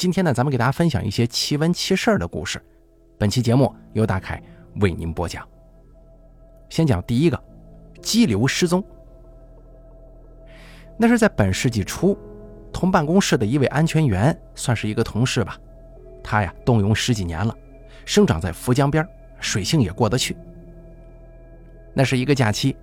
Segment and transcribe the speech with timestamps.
[0.00, 2.58] 今天呢，咱们给大家分享一些奇闻奇事的故事。
[3.18, 4.42] 本期节目由大凯
[4.76, 5.46] 为您播讲。
[6.70, 7.38] 先讲第一个，
[8.00, 8.82] 激流失踪。
[10.96, 12.16] 那是在本世纪初，
[12.72, 15.58] 同办公室的一位安全员，算是一个同事吧。
[16.24, 17.54] 他呀，动用十几年了，
[18.06, 19.06] 生长在涪江边，
[19.38, 20.34] 水性也过得去。
[21.92, 22.74] 那是一个假期，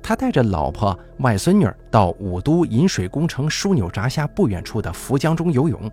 [0.00, 5.90] 他带着老婆、外孙女到武都引水工程枢纽闸下不远处的涪江中游泳。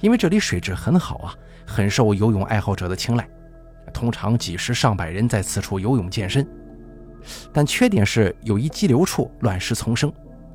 [0.00, 1.34] 因为这里水质很好啊，
[1.66, 3.28] 很受游泳爱好者的青睐，
[3.92, 6.46] 通常几十上百人在此处游泳健身。
[7.52, 10.12] 但缺点是有一激流处乱石丛生，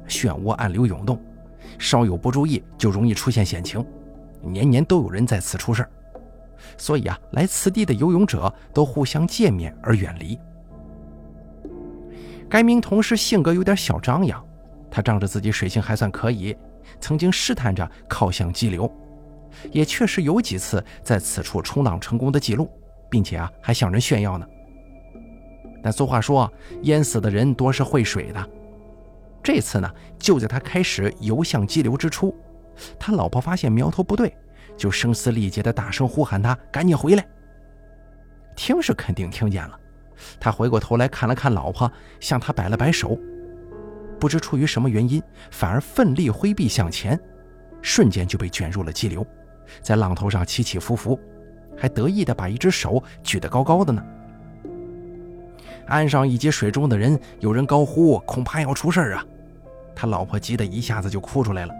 [0.08, 1.22] 漩涡暗流涌动，
[1.78, 3.86] 稍有不注意就容易出现险情，
[4.42, 5.86] 年年都有人在此出事
[6.78, 10.40] 所以啊，来此地的游泳者都互相诫勉而远离。
[12.50, 14.42] 该名同事性格有点小张扬，
[14.90, 16.56] 他仗着自己水性还算可以，
[17.00, 18.90] 曾经试探着靠向激流。
[19.72, 22.70] 也确实有几次在此处冲浪成功的记录，
[23.10, 24.48] 并且啊还向人炫耀呢。
[25.84, 26.52] 但俗话说，
[26.84, 28.50] 淹死的人多是会水的。
[29.44, 32.36] 这次呢，就在他开始游向激流之初，
[33.00, 34.32] 他老婆发现苗头不对，
[34.78, 37.28] 就声嘶力竭的大声呼喊他赶紧回来。
[38.56, 39.80] 听是肯定听见了，
[40.40, 43.18] 他回过头来看了看老婆，向他摆了摆手，
[44.20, 47.20] 不知出于什么原因，反而奋力挥臂向前，
[47.82, 49.26] 瞬间就被卷入了激流。
[49.82, 51.20] 在浪头上起起伏伏，
[51.78, 54.04] 还得意地把一只手举得高高的呢。
[55.88, 59.26] 岸上以及水中的人，有人高呼：“恐怕要出事啊！”
[59.96, 61.74] 他老婆急得一下子就哭出来了。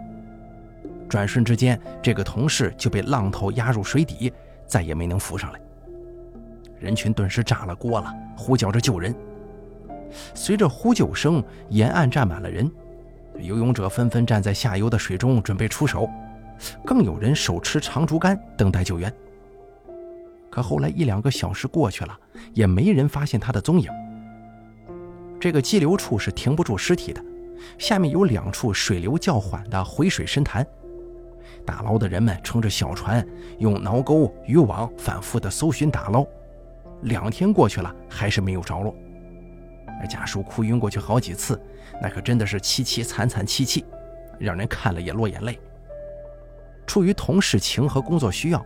[1.08, 4.32] 转瞬之间，这个同事就被浪头压入水底，
[4.66, 5.60] 再也没能浮上来。
[6.80, 9.16] 人群顿时炸了锅了，呼叫着救人。
[10.34, 12.70] 随着呼救声，沿岸站满了人，
[13.40, 16.10] 游泳者纷纷站在下游的水中准备出手。
[16.86, 19.14] 更有人手持长竹竿等待救援。
[20.50, 22.20] 可后来一两个小时过去了，
[22.54, 23.90] 也没人发现他的踪影。
[25.40, 27.24] 这个激流处是停不住尸体的，
[27.78, 30.66] 下面有两处水流较缓的回水深潭。
[31.66, 33.26] 打捞的人们乘着小船，
[33.60, 36.26] 用挠钩、渔网反复的搜寻打捞。
[37.04, 38.94] 两天过去了，还是没有着落。
[40.10, 41.60] 家属哭晕过去好几次，
[42.02, 43.86] 那可真的是凄凄惨惨戚戚，
[44.40, 45.60] 让人看了也落眼泪。
[46.92, 48.62] 出于同事情和工作需要，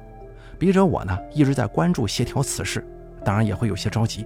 [0.58, 2.84] 笔者我呢一直在关注协调此事，
[3.24, 4.26] 当然也会有些着急。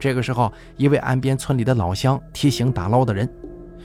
[0.00, 3.32] 这个时候，一位岸边村里的老乡提醒打捞的人，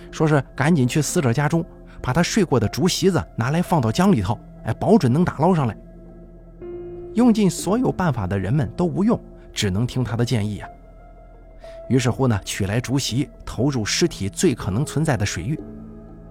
[0.09, 1.63] 说是赶紧去死者家中，
[2.01, 5.77] 把他睡过的竹席子拿来放到江里头，哎，保准能打捞上来。
[7.13, 9.23] 用尽所有办法的人们都无用，
[9.53, 10.67] 只能听他的建议啊。
[11.87, 15.59] 于是乎呢，取来竹席，投入尸体最可能存在的水域，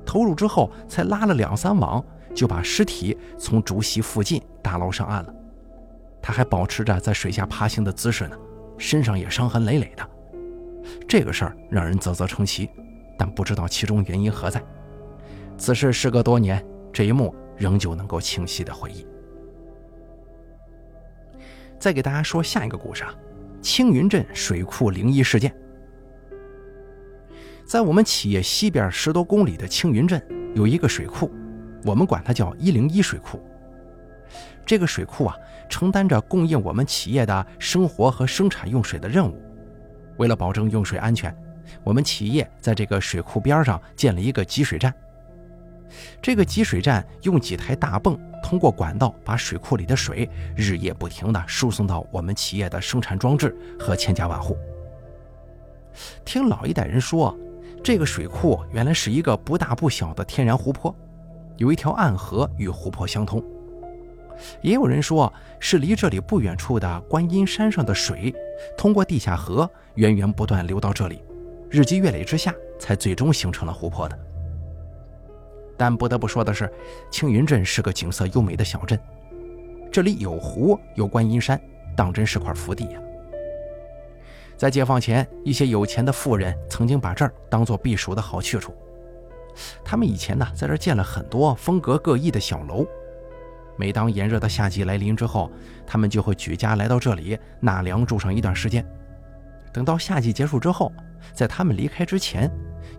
[0.05, 2.05] 投入之后才拉了两三网。
[2.35, 5.35] 就把尸体从竹席附近打捞上岸了，
[6.21, 8.37] 他还保持着在水下爬行的姿势呢，
[8.77, 10.11] 身上也伤痕累累的。
[11.09, 12.69] 这个事儿让人啧啧称奇，
[13.17, 14.63] 但不知道其中原因何在。
[15.57, 16.63] 此事时隔多年，
[16.93, 19.07] 这一幕仍旧能够清晰的回忆。
[21.79, 23.15] 再给大家说下一个故事啊，
[23.63, 25.55] 青云镇水库灵异事件。
[27.65, 30.21] 在我们企业西边十多公里的青云镇
[30.55, 31.31] 有一个水库。
[31.85, 33.41] 我们管它叫一零一水库。
[34.67, 35.37] 这个水库啊，
[35.69, 39.41] 承担着供应我们企业的生活和生产用水的任务。
[40.17, 41.37] 为了保证用水安全，
[41.83, 44.93] 我们企业在这个水库边上建了一个集水站。
[46.23, 54.57] 这个集水站用几台大泵通过管道把水库里的水日夜不停地输送到我们企业的生产装置和千家万户。
[56.25, 57.37] 听老一代人说，
[57.83, 60.95] 这个水库原来是一个不大不小的天然湖泊。
[61.57, 63.43] 有一条暗河与湖泊相通，
[64.61, 68.35] 也有人说是离这里不远处的观音山上的水，
[68.77, 71.23] 通过地下河源源不断流到这里，
[71.71, 74.19] 日积月累之下，才最终形成了湖泊的。
[75.77, 76.73] 但不得不说的是，
[77.11, 78.99] 青云镇是个景色优美的小镇，
[79.93, 81.61] 这里有湖有观音山，
[81.97, 83.01] 当真是块福地呀。
[84.57, 88.73] 在解放前，一些有钱的富人曾经把这儿当做避暑的好去处。
[89.85, 92.87] 他们以前呢，在这建了很多风格各异的小楼。
[93.77, 95.51] 每当炎热的夏季来临之后，
[95.87, 98.85] 他们就会举家来到这里纳凉住上一段时间。
[99.73, 100.93] 等到夏季结束之后，
[101.33, 102.51] 在他们离开之前，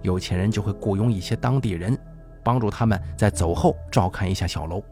[0.02, 1.98] 有钱人就会雇佣一些当地人，
[2.44, 4.84] 帮助他们在走后照看一下小楼。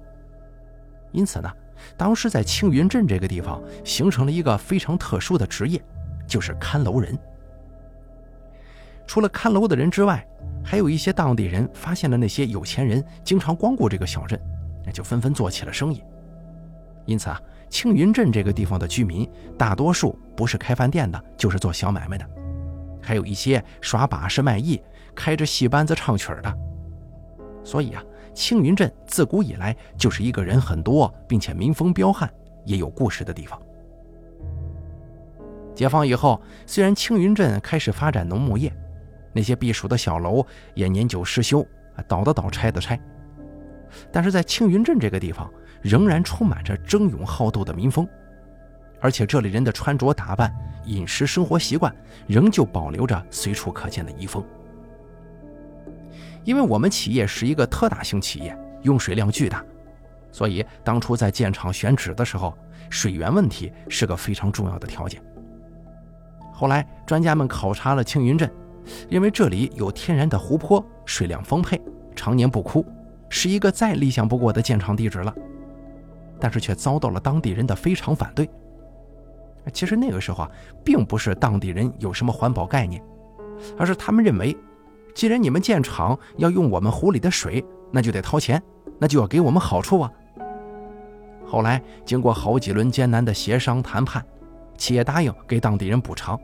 [1.12, 1.52] 因此呢，
[1.98, 5.84] 当时在青云镇这个地方形成了一个非常特殊的职业，
[6.26, 7.18] 就是看楼人。
[9.06, 10.26] 除了看楼的人之外，
[10.64, 14.40] 还有一些当地人发现了那些有钱人经常光顾这个小镇，
[14.86, 16.02] 那就纷纷做起了生意。
[17.06, 17.40] 因此啊，
[17.70, 22.26] 青云镇这个地方的居民大多数不是开饭店的，就是做小买卖的，
[23.02, 24.82] 还有一些耍把式卖艺、
[25.14, 26.58] 开着戏班子唱曲的。
[27.64, 28.02] 所以啊，
[28.34, 32.32] 青云镇自古以来就是一个人很多，并且民风彪悍、
[32.64, 33.62] 也有故事的地方。
[35.76, 38.72] 解放以后，虽然青云镇开始发展农牧业，
[39.34, 41.66] 那些避暑的小楼也年久失修，
[42.08, 43.00] 倒的倒，拆的拆，
[44.12, 45.52] 但是在青云镇这个地方，
[45.82, 48.08] 仍然充满着争勇好斗的民风，
[49.02, 50.54] 而且这里人的穿着打扮、
[50.86, 51.94] 饮食生活习惯，
[52.28, 54.44] 仍旧保留着随处可见的遗风。
[56.44, 59.64] 因为我们企业是一个特大型企业，用水量巨大，
[60.32, 62.58] 所以当初在建厂选址的时候，
[62.90, 65.22] 水源问题是个非常重要的条件。
[66.52, 68.52] 后来，专家们考察了青云镇，
[69.10, 71.80] 认为这里有天然的湖泊，水量丰沛，
[72.16, 72.86] 常年不枯，
[73.30, 75.34] 是一个再理想不过的建厂地址了。
[76.40, 78.50] 但是却遭到了当地人的非常反对。
[79.72, 80.52] 其实那个时候啊，
[80.84, 83.02] 并不是当地人有什么环保概念，
[83.78, 84.56] 而是他们认为，
[85.16, 88.62] 既然你们建厂要用我们湖里的水，那就得掏钱，
[89.00, 90.12] 那就要给我们好处啊。
[91.46, 94.24] 后来经过好几轮艰难的协商谈判。
[94.76, 96.38] 企业答应给当地人补偿，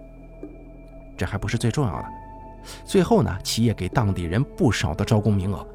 [1.17, 2.05] 这还不是最重要的。
[2.85, 5.67] 最后呢，企业给当地人不少的招工名额。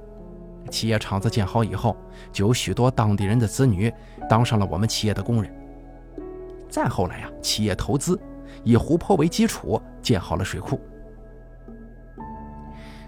[0.70, 1.96] 企业厂子建好以后，
[2.32, 3.92] 就有许多当地人的子女
[4.28, 5.54] 当上了我们企业的工人。
[6.68, 8.18] 再后来呀，企业投资
[8.62, 10.80] 以湖泊为基础建好了水库。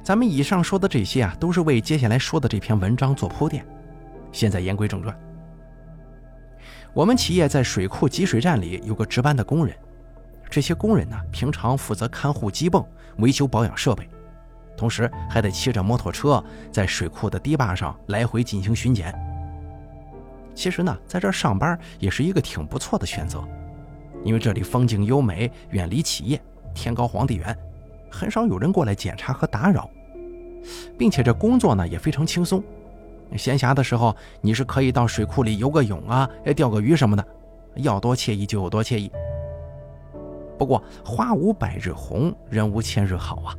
[0.02, 3.66] 咱们以上说的这些啊，都是为接下来说的这篇文章做铺垫。
[4.30, 5.18] 现在言归正传。
[6.92, 9.74] 我们企业在水库集水站里有个值班的工人，
[10.48, 12.84] 这些工人呢，平常负责看护机泵、
[13.18, 14.08] 维修保养设备，
[14.76, 19.14] 同时还得骑着摩托车在水库的堤坝上来回进行巡检。
[20.54, 23.46] 其实呢，在这儿上班也是一个挺不错的选择，
[24.24, 26.40] 因为这里风景优美，远离企业，
[26.74, 27.54] 天高皇帝远，
[28.10, 29.90] 很少有人过来检查和打扰，
[30.96, 32.62] 并且这工作呢也非常轻松。
[33.36, 37.26] 闲暇的时候，你是可以到水库里游个泳啊，钓个鱼什么的，
[37.74, 39.10] 要多惬意就有多惬意。
[40.58, 43.54] 不过花无百日红，人无千日好啊。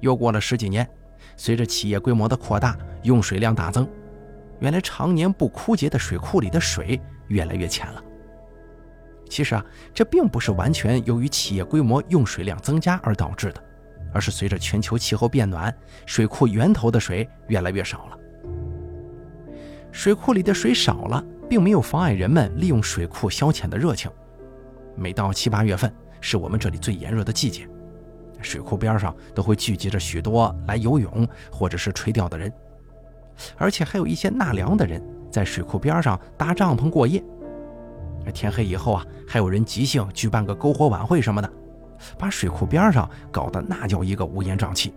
[0.00, 0.88] 又过了十几年，
[1.36, 3.88] 随着企业规模的扩大，用水量大增，
[4.60, 8.02] 原来常年不枯竭的水库里的水越来越浅了。
[9.28, 13.62] 其实啊，这并不是完全由于企业规模、用水量增加而导致的，
[14.12, 15.74] 而是随着全球气候变暖，
[16.06, 18.18] 水库源头的水越来越少了。
[19.90, 24.10] 水库里的水少了，并没有妨碍人们利用水库消遣的热情。
[24.98, 27.68] 每到七八月份，是我们这里最炎热的季节，
[28.42, 32.52] 水库边上都会聚集着许多来游泳或者是垂钓的人，
[33.56, 37.22] 而且还有一些纳凉的人在水库边上搭帐篷过夜。
[38.34, 41.50] 天黑以后啊，还有人即兴举办个篝火晚会什么的，
[42.18, 44.92] 把水库边上搞得那叫一个乌烟瘴气。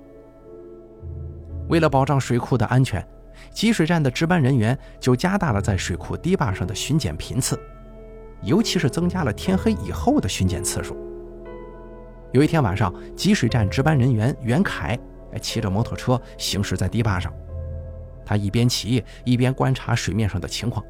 [1.70, 3.06] 为了保障水库的安全。
[3.52, 7.60] 集水站的值班人员就加大了在水库堤坝上的巡检频次，
[8.44, 10.98] 尤其是增加了天黑以后的巡检次数。
[12.32, 14.98] 有一天晚上，集水站值班人员袁凯
[15.42, 17.32] 骑着摩托车行驶在堤坝上，
[18.26, 20.84] 他一边骑一边观察水面上的情况。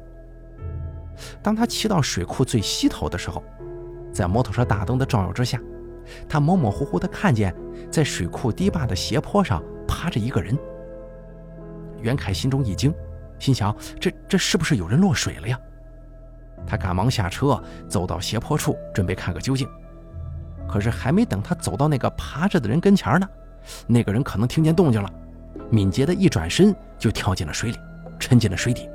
[1.42, 3.42] 当他骑到水库最西头的时候，
[4.12, 5.60] 在摩托车大灯的照耀之下，
[6.28, 7.54] 他模模糊糊地看见，
[7.90, 10.56] 在水库堤坝的斜坡上趴着一个人。
[12.00, 12.94] 袁凯心中一惊，
[13.38, 15.58] 心想：这这是不是有人落水了呀？
[16.66, 19.68] 他赶忙下车，走到斜坡处，准备看个究竟。
[20.68, 23.28] 可是还没等他走到那个爬着的人跟前呢，
[23.86, 25.10] 那个人可能听见动静了，
[25.70, 27.78] 敏捷的一转身就跳进了水里，
[28.18, 28.88] 沉进了水底。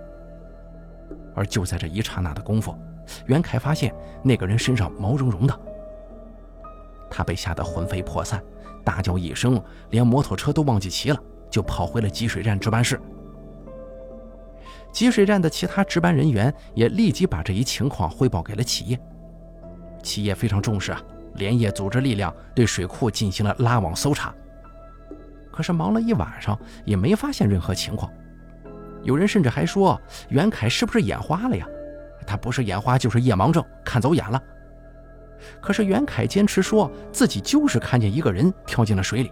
[1.35, 2.75] 而就在这一刹那的功夫，
[3.27, 3.93] 袁凯发现
[4.23, 5.59] 那个人身上毛茸茸的，
[7.09, 8.43] 他被吓得魂飞魄散，
[8.83, 11.19] 大叫一声，连摩托车都忘记骑了。
[11.49, 12.99] 就跑回了集水站值班室。
[14.97, 18.99] 集水站的其他值班人员也立即把这一情况汇报给了企业。
[20.01, 20.99] 企业非常重视啊，
[21.35, 24.33] 连夜组织力量对水库进行了拉网搜查。
[25.51, 28.11] 可是忙了一晚上也没发现任何情况。
[29.03, 31.67] 有人甚至还说袁凯是不是眼花了呀？
[32.25, 34.41] 他不是眼花就是夜盲症，看走眼了。
[35.61, 39.31] 可是袁凯坚持说自己就是看见一个人跳进了水里。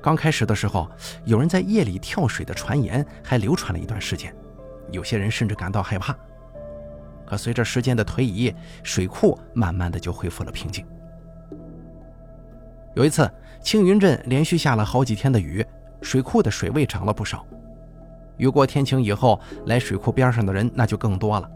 [0.00, 0.88] 刚开始的时候，
[1.24, 4.34] 有人在夜里跳水的传言还流传了一段时间，
[4.90, 6.16] 有些人甚至感到害怕。
[7.26, 10.86] 可随着时间的推移，水库慢慢的就恢复了平静。
[12.94, 15.64] 有一次，青云镇连续下了好几天的雨，
[16.00, 17.46] 水库的水位涨了不少。
[18.38, 21.50] 雨过天晴以后，来水库边上的人那就更多了。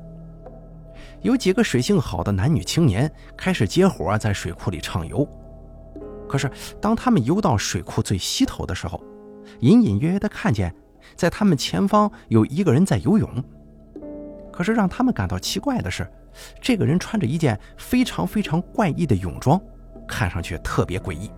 [1.22, 5.26] 有几个水性好的男女青年开始结伙在水库里畅游。
[6.32, 8.98] 可是，当他们游到水库最西头的时候，
[9.60, 10.74] 隐隐约约地看见，
[11.14, 13.28] 在他们前方有一个人在游泳。
[14.50, 16.10] 可是让他们感到奇怪的是，
[16.58, 19.60] 这个人穿着一件非常非常怪异的泳装，
[20.08, 21.30] 看上去特别诡异。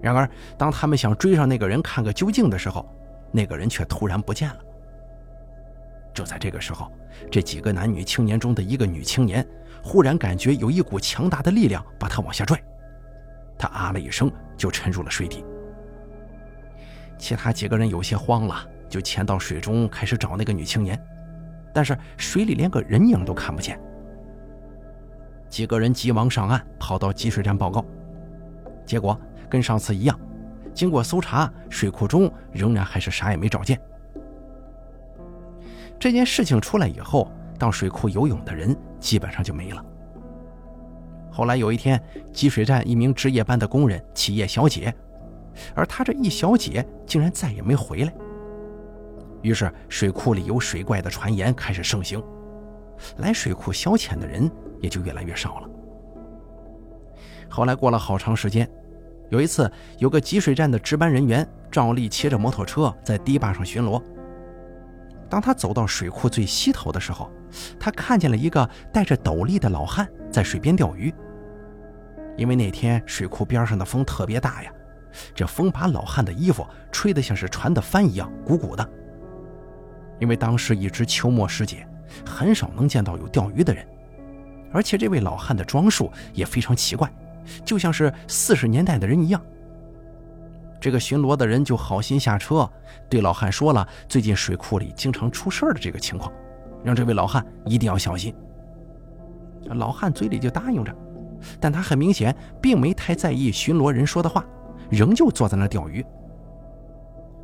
[0.00, 2.88] 然而，当他们想追上那个人看个究竟的时候，
[3.30, 4.56] 那个人却突然不见了。
[6.14, 6.90] 就在这个时候，
[7.30, 9.46] 这几个男女青年中的一个女青年
[9.84, 12.58] 忽然感觉有一股强大的力量把她往下拽，
[13.62, 15.44] 他啊了一声就沉入了水底。
[17.16, 21.00] 其他几个人有些慌了，就潜到水中开始找那个女青年，
[21.72, 23.78] 但是水里连个人影都看不见。
[25.48, 27.84] 几个人急忙上岸，跑到集水站报告，
[28.84, 29.16] 结果
[29.48, 30.18] 跟上次一样，
[30.74, 33.80] 经过搜查，水库中仍然还是啥也没找见。
[36.00, 39.84] 这件事情出来以后，到水库游泳的人基本上就没了。
[41.32, 44.94] 后来有一天，集水站一名值夜班的工人起夜小解，
[45.74, 48.12] 而他这一小解竟然再也没回来。
[49.40, 52.22] 于是水库里有水怪的传言开始盛行，
[53.16, 54.48] 来水库消遣的人
[54.80, 55.68] 也就越来越少了。
[57.48, 58.70] 后来过了好长时间，
[59.30, 64.00] 有一次有个集水站的值班人员照例骑着摩托车在堤坝上巡逻。
[65.30, 67.30] 当他走到水库最西头的时候，
[67.80, 71.14] 他看见了一个戴着斗笠的老汉在水边钓鱼。
[72.36, 74.72] 因为那天水库边上的风特别大呀，
[75.34, 78.88] 这风把老汉的衣服吹得像是船的帆一样鼓鼓的。
[80.18, 81.86] 因为当时已值秋末时节，
[82.24, 83.86] 很少能见到有钓鱼的人，
[84.72, 87.12] 而且这位老汉的装束也非常奇怪，
[87.64, 89.42] 就像是四十年代的人一样。
[90.80, 92.68] 这个巡逻的人就好心下车，
[93.10, 96.32] 对老汉说了最近水库里经常出事的这个情况，
[96.82, 98.34] 让这位老汉一定要小心。
[99.66, 100.94] 老汉嘴里就答应着，
[101.58, 104.44] 但他很明显并没太在意巡逻人说的话，
[104.90, 106.04] 仍旧坐在那钓鱼。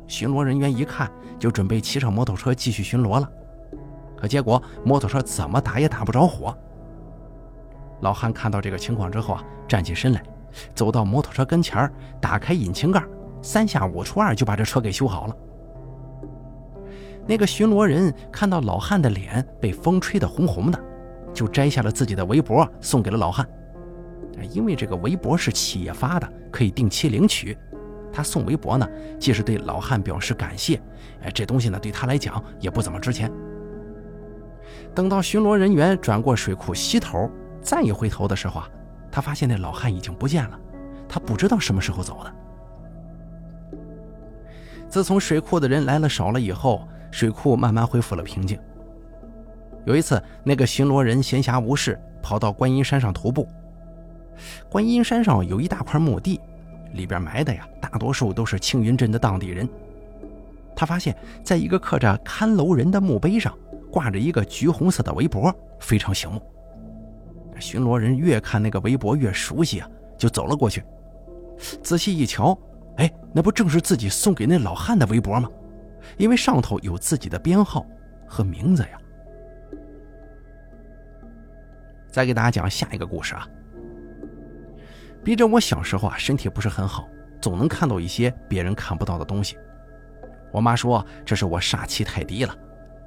[0.07, 3.29] 巡逻人员一看，就准备骑上摩托车继续巡逻了，
[4.17, 6.55] 可结果摩托车怎么打也打不着火。
[8.01, 10.23] 老汉看到这个情况之后啊，站起身来，
[10.73, 13.03] 走到摩托车跟前打开引擎盖。
[13.41, 15.35] 三下五除二就把这车给修好了。
[17.25, 20.83] 那个巡逻人看到老汉的脸被风吹得红红的，
[21.33, 23.47] 就摘下了自己的围脖送给了老汉。
[24.51, 27.57] 因为这个围脖是企业发的，可以定期领取。
[28.11, 28.87] 他送围脖呢，
[29.19, 30.81] 既是对老汉表示感谢，
[31.21, 33.31] 哎，这东西呢对他来讲也不怎么值钱。
[34.95, 37.29] 等到巡逻人员转过水库西头，
[37.61, 38.69] 再一回头的时候啊，
[39.11, 40.59] 他发现那老汉已经不见了，
[41.07, 42.33] 他不知道什么时候走的。
[44.87, 48.59] 自从水库的人来了少了以后，水库慢慢恢复了平静。
[49.85, 53.47] 有一次，那个巡逻人闲暇无事，跑到观音山上徒步。
[54.69, 56.39] 观音山上有一大块墓地，
[56.93, 59.67] 里边埋的呀，大多数都是青云镇的当地人。
[60.75, 63.53] 他发现，在一个刻着“看楼人”的墓碑上，
[63.91, 66.41] 挂着一个橘红色的围脖，非常醒目。
[67.59, 70.83] 巡逻人越看那个围脖越熟悉啊，就走了过去，
[71.83, 72.57] 仔细一瞧。
[72.95, 75.49] 哎，那不正是自己送给那老汉的围脖吗？
[76.17, 77.85] 因为上头有自己的编号
[78.25, 78.89] 和名字呀。
[82.11, 83.47] 再给大家讲下一个故事啊。
[85.23, 87.07] 逼着我小时候啊，身体不是很好，
[87.41, 89.57] 总能看到一些别人看不到的东西。
[90.51, 92.55] 我妈说这是我煞气太低了，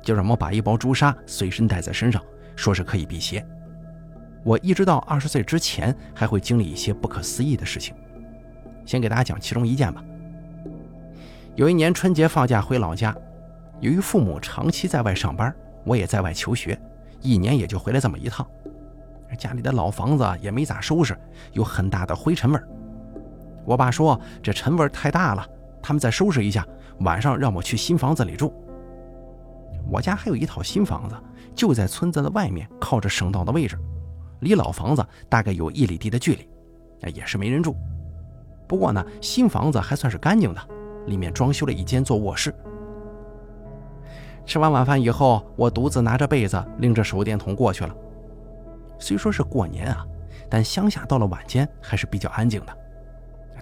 [0.02, 2.22] 就让我把一包朱砂随身带在身上，
[2.54, 3.44] 说是可以辟邪。
[4.44, 7.94] 我一直到二十岁之前，还会经历一些不可思议的事情。
[8.84, 10.04] 先给大家讲其中一件吧。
[11.54, 13.16] 有一年春节放假回老家，
[13.80, 15.54] 由于父母长期在外上班，
[15.84, 16.78] 我也在外求学，
[17.20, 18.46] 一年也就回来这么一趟。
[19.36, 21.16] 家里的老房子也没咋收拾，
[21.52, 22.68] 有很大的灰尘味儿。
[23.64, 25.46] 我爸说这尘味太大了，
[25.82, 26.66] 他们再收拾一下，
[27.00, 28.52] 晚上让我去新房子里住。
[29.90, 31.16] 我家还有一套新房子，
[31.54, 33.78] 就在村子的外面，靠着省道的位置，
[34.40, 37.76] 离老房子大概有一里地的距离，也是没人住。
[38.68, 40.60] 不过呢，新房子还算是干净的，
[41.06, 42.54] 里面装修了一间做卧室。
[44.44, 47.94] 吃完晚饭以后，我独自拿着被子，拎着手电筒过去了。
[49.02, 50.06] 虽说是过年啊，
[50.48, 52.72] 但乡下到了晚间还是比较安静的。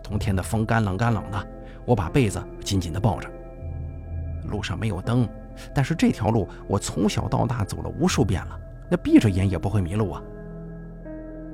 [0.02, 1.48] 冬天的风干冷干冷的，
[1.86, 3.26] 我把被子紧紧地抱着。
[4.50, 5.26] 路上没有灯，
[5.74, 10.22] 但是这条路我从小到大走了无数遍了，那闭着眼也不会迷路啊。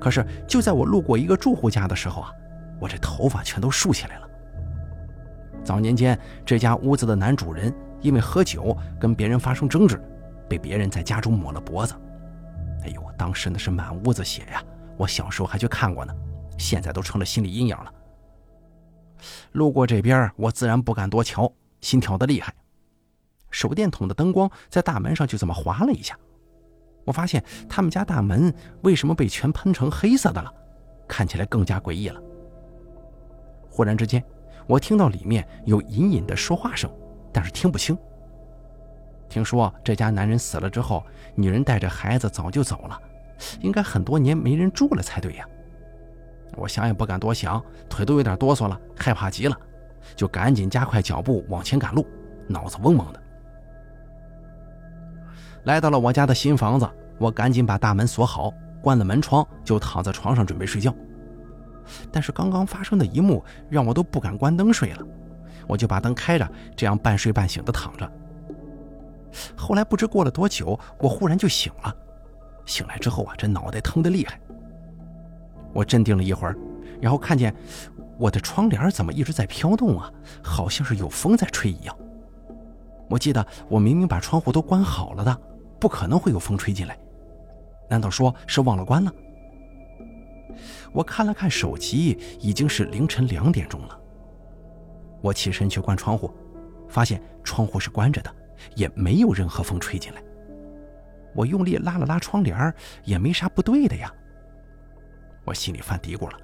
[0.01, 2.33] 可是就在我路过一个住户家的时候啊。
[2.79, 4.29] 我这头发全都竖起来了。
[5.65, 9.99] 早年间，这家屋子的男主人因为喝酒跟别人发生争执，
[10.47, 11.95] 被别人在家中抹了脖子。
[12.87, 14.63] 哎呦，当时那是满屋子血呀！
[14.97, 16.15] 我小时候还去看过呢，
[16.57, 17.93] 现在都成了心理阴影了。
[19.53, 22.55] 路过这边，我自然不敢多瞧，心跳的厉害。
[23.51, 26.17] 手电筒的灯光在大门上就这么划了一下，
[27.05, 30.55] 我发现他们家大门为什么被全喷成黑色的了，
[31.09, 32.23] 看起来更加诡异了。
[33.69, 34.23] 忽然之间，
[34.69, 36.89] 我听到里面有隐隐的说话声，
[37.33, 37.99] 但是听不清。
[39.29, 41.05] 听说这家男人死了之后，
[41.35, 43.01] 女人带着孩子早就走了，
[43.61, 45.47] 应该很多年没人住了才对呀。
[46.57, 49.57] 我想也不敢多想，腿都有点哆嗦了，害怕极了，
[50.15, 52.07] 就赶紧加快脚步往前赶路，
[52.47, 53.23] 脑子嗡嗡的。
[55.65, 60.95] 来到了我家的新房子，我赶紧把大门锁好，关了门窗，就躺在床上准备睡觉。
[62.11, 65.05] 但是刚刚发生的一幕让我都不敢关灯睡了，
[65.67, 68.11] 我就把灯开着，这样半睡半醒的躺着。
[69.67, 71.93] 后来不知过了多久，我忽然就醒了。
[72.67, 74.39] 醒来之后啊，这脑袋疼得厉害。
[75.73, 76.57] 我镇定了一会儿，
[77.01, 77.53] 然后看见
[78.17, 80.09] 我的窗帘怎么一直在飘动啊，
[80.41, 81.99] 好像是有风在吹一样。
[83.11, 85.37] 我记得我明明把窗户都关好了的。
[85.81, 86.97] 不可能会有风吹进来，
[87.91, 89.13] 难道说是忘了关了？
[90.93, 94.01] 我看了看手机，已经是凌晨两点钟了。
[95.21, 96.33] 我起身去关窗户，
[96.89, 98.33] 发现窗户是关着的，
[98.75, 100.23] 也没有任何风吹进来。
[101.35, 102.73] 我用力拉了拉窗帘，
[103.05, 104.13] 也没啥不对的呀。
[105.45, 106.39] 我心里犯嘀咕了，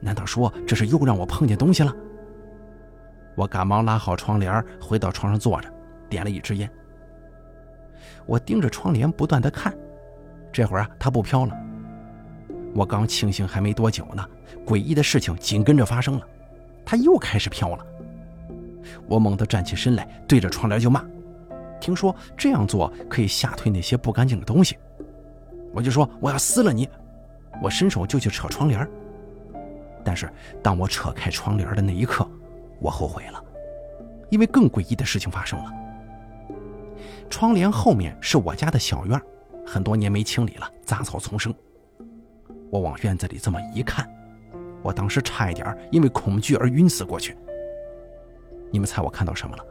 [0.00, 1.94] 难道说这是又让我碰见东西了？
[3.34, 5.72] 我赶忙拉好窗帘，回到床上坐着，
[6.08, 6.70] 点了一支烟。
[8.24, 9.76] 我盯着窗帘不断的看，
[10.52, 11.56] 这会儿啊，它不飘了。
[12.74, 14.24] 我刚庆幸还没多久呢，
[14.66, 16.28] 诡异的事情紧跟着发生了，
[16.84, 17.86] 它又开始飘了。
[19.08, 21.04] 我猛地站起身来，对着窗帘就骂
[21.80, 24.76] ：“听说这样做可以吓退那些不干净的东西。”
[25.72, 26.88] 我就说：“我要撕了你！”
[27.62, 28.86] 我伸手就去扯窗帘，
[30.04, 30.30] 但是
[30.62, 32.28] 当我扯开窗帘的那一刻，
[32.80, 33.42] 我后悔了，
[34.30, 35.72] 因为更诡异的事情发生了。
[37.30, 39.20] 窗帘后面是我家的小院，
[39.66, 41.54] 很多年没清理了，杂草丛生。
[42.70, 44.06] 我往院子里这么一看，
[44.82, 47.36] 我当时差一点因为恐惧而晕死过去。
[48.70, 49.64] 你们猜我看到什么了？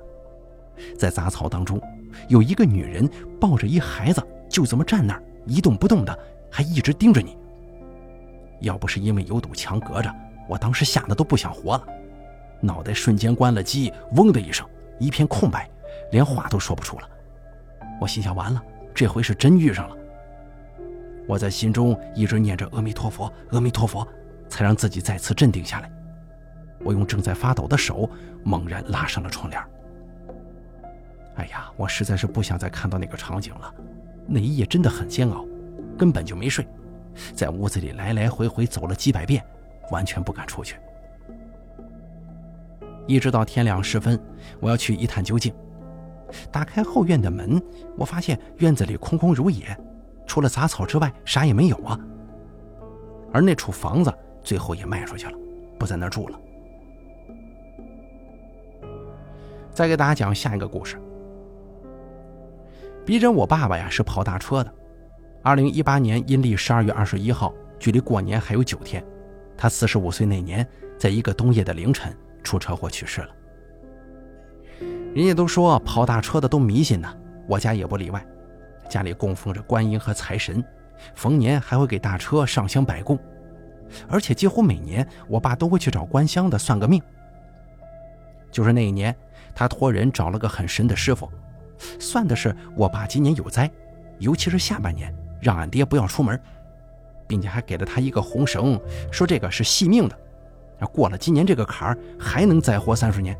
[0.97, 1.79] 在杂草当中，
[2.27, 6.17] 有一个女人抱着一孩子，就这么站那儿一动不动的，
[6.49, 7.37] 还一直盯着你。
[8.61, 10.13] 要不是因为有堵墙隔着，
[10.47, 11.85] 我当时吓得都不想活了，
[12.61, 14.67] 脑袋瞬间关了机，嗡的一声，
[14.99, 15.69] 一片空白，
[16.11, 17.09] 连话都说不出了。
[17.99, 18.61] 我心想：完了，
[18.93, 19.95] 这回是真遇上了。
[21.27, 24.07] 我在心中一直念着阿弥陀佛，阿弥陀佛，
[24.47, 25.91] 才让自己再次镇定下来。
[26.83, 28.09] 我用正在发抖的手
[28.43, 29.61] 猛然拉上了窗帘。
[31.35, 33.73] 哎呀，我实在是不想再看到那个场景了。
[34.27, 35.45] 那一夜真的很煎熬，
[35.97, 36.65] 根本就没睡，
[37.35, 39.43] 在屋子里来来回回走了几百遍，
[39.91, 40.77] 完全不敢出去。
[43.05, 44.19] 一直到天亮时分，
[44.59, 45.53] 我要去一探究竟。
[46.51, 47.61] 打开后院的门，
[47.97, 49.77] 我发现院子里空空如也，
[50.25, 51.99] 除了杂草之外啥也没有啊。
[53.31, 55.37] 而那处房子最后也卖出去了，
[55.77, 56.39] 不在那儿住了。
[59.71, 60.99] 再给大家讲下一个故事。
[63.05, 64.73] 逼真我爸爸呀是跑大车的，
[65.43, 69.05] 二零一八年阴历十二月二十一号，距离过年还有九天，
[69.55, 72.11] 他四十五岁那年，在一个冬夜的凌晨
[72.43, 73.29] 出车祸去世了。
[75.13, 77.15] 人家都说跑大车的都迷信呢，
[77.47, 78.25] 我家也不例外。
[78.89, 80.63] 家里供奉着观音和财神，
[81.13, 83.19] 逢年还会给大车上香摆供，
[84.07, 86.99] 而且几乎每年我爸都会去找观香的算个命。
[88.51, 89.15] 就是那一年，
[89.53, 91.29] 他托人找了个很神的师傅，
[91.99, 93.69] 算的是我爸今年有灾，
[94.19, 96.39] 尤其是下半年，让俺爹不要出门，
[97.27, 98.79] 并且还给了他一个红绳，
[99.11, 100.17] 说这个是惜命的，
[100.93, 103.37] 过了今年这个坎儿还能再活三十年。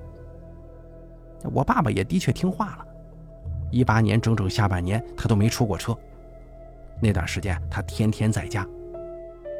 [1.53, 2.85] 我爸爸也的确听话了，
[3.71, 5.95] 一八年整整下半年他都没出过车。
[7.01, 8.67] 那段时间他天天在家，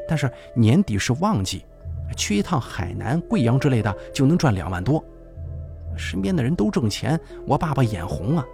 [0.08, 1.66] 但是年底是旺季，
[2.16, 5.04] 去一趟海南、贵阳之类的就能赚两万多。
[5.98, 8.46] 身边的人都挣钱，我爸爸眼红啊，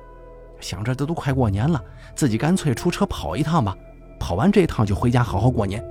[0.62, 1.84] 想着这都快过年了，
[2.16, 3.76] 自己干脆出车跑一趟吧，
[4.20, 5.84] 跑完这一趟就回家好好过年。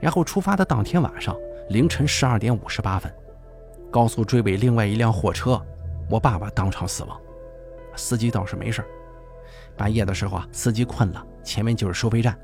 [0.00, 1.36] 然后出发的当天晚上
[1.68, 3.12] 凌晨十二点五十八分，
[3.90, 5.60] 高速追尾另外一辆货车。
[6.10, 7.18] 我爸爸当场死亡，
[7.94, 8.84] 司机倒是没事
[9.76, 12.36] 半夜的时候啊，司机困了，前面就是收费站。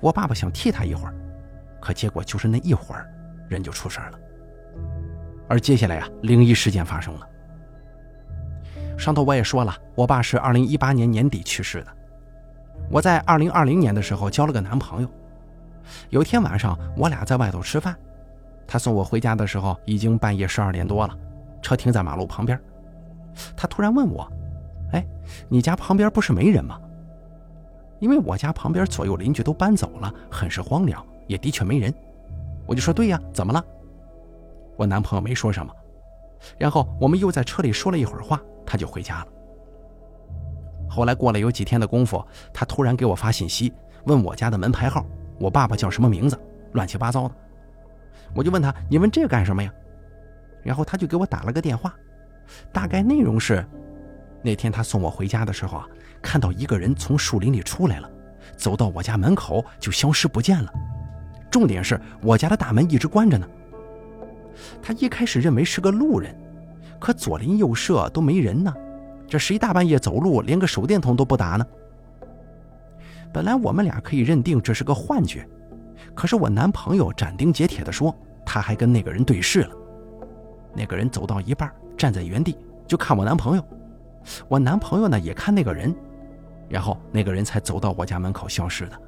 [0.00, 1.14] 我爸爸想替他一会儿，
[1.80, 3.08] 可结果就是那一会儿，
[3.48, 4.18] 人就出事了。
[5.48, 7.26] 而接下来啊，灵异事件发生了。
[8.98, 11.96] 上头我也说了，我爸是二零一八年年底去世的。
[12.90, 15.08] 我在二零二零年的时候交了个男朋友。
[16.10, 17.96] 有一天晚上，我俩在外头吃饭，
[18.66, 21.16] 他送我回家的时候已经半夜十二点多了，
[21.62, 22.60] 车停在马路旁边。
[23.56, 24.28] 他突然问我
[24.92, 25.06] ：“哎，
[25.48, 26.78] 你家旁边不是没人吗？”
[28.00, 31.94] 因为我家旁边左右邻居都搬走了，很是荒凉，也的确没人。
[32.66, 33.64] 我就说：“对呀，怎么了？”
[34.76, 35.72] 我男朋友没说什么，
[36.58, 39.26] 然后我们又在车里说了一会儿话，他就回家了。
[40.90, 43.72] 后来过了有几天的功夫，他突然给我发信息，
[44.04, 45.06] 问我家的门牌号，
[45.40, 46.38] 我爸爸叫什么名字，
[46.72, 47.34] 乱七八糟的。
[48.34, 49.72] 我就问他：“你问这干什么呀？”
[50.62, 51.94] 然后他就给我打了个电话，
[52.72, 53.64] 大概内容是：
[54.42, 55.86] 那天他送我回家的时候啊，
[56.20, 58.10] 看到一个人从树林里出来了，
[58.56, 60.70] 走到我家门口就消失不见了。
[61.50, 63.48] 重点是我家的大门一直关着呢。
[64.82, 66.34] 他一开始认为是个路人，
[66.98, 68.74] 可左邻右舍都没人呢，
[69.26, 71.66] 这谁大半夜走路连个手电筒都不打呢？
[73.32, 75.46] 本来我们俩可以认定这是个幻觉，
[76.14, 79.70] 可是我男朋友斩钉截铁地说，他还跟那个人对视了。
[80.74, 82.56] 那个人走到一半，站在原地
[82.86, 83.64] 就看我男朋友，
[84.48, 85.94] 我男朋友呢也看那个人，
[86.68, 89.00] 然后那个人才走到我家门口消失的。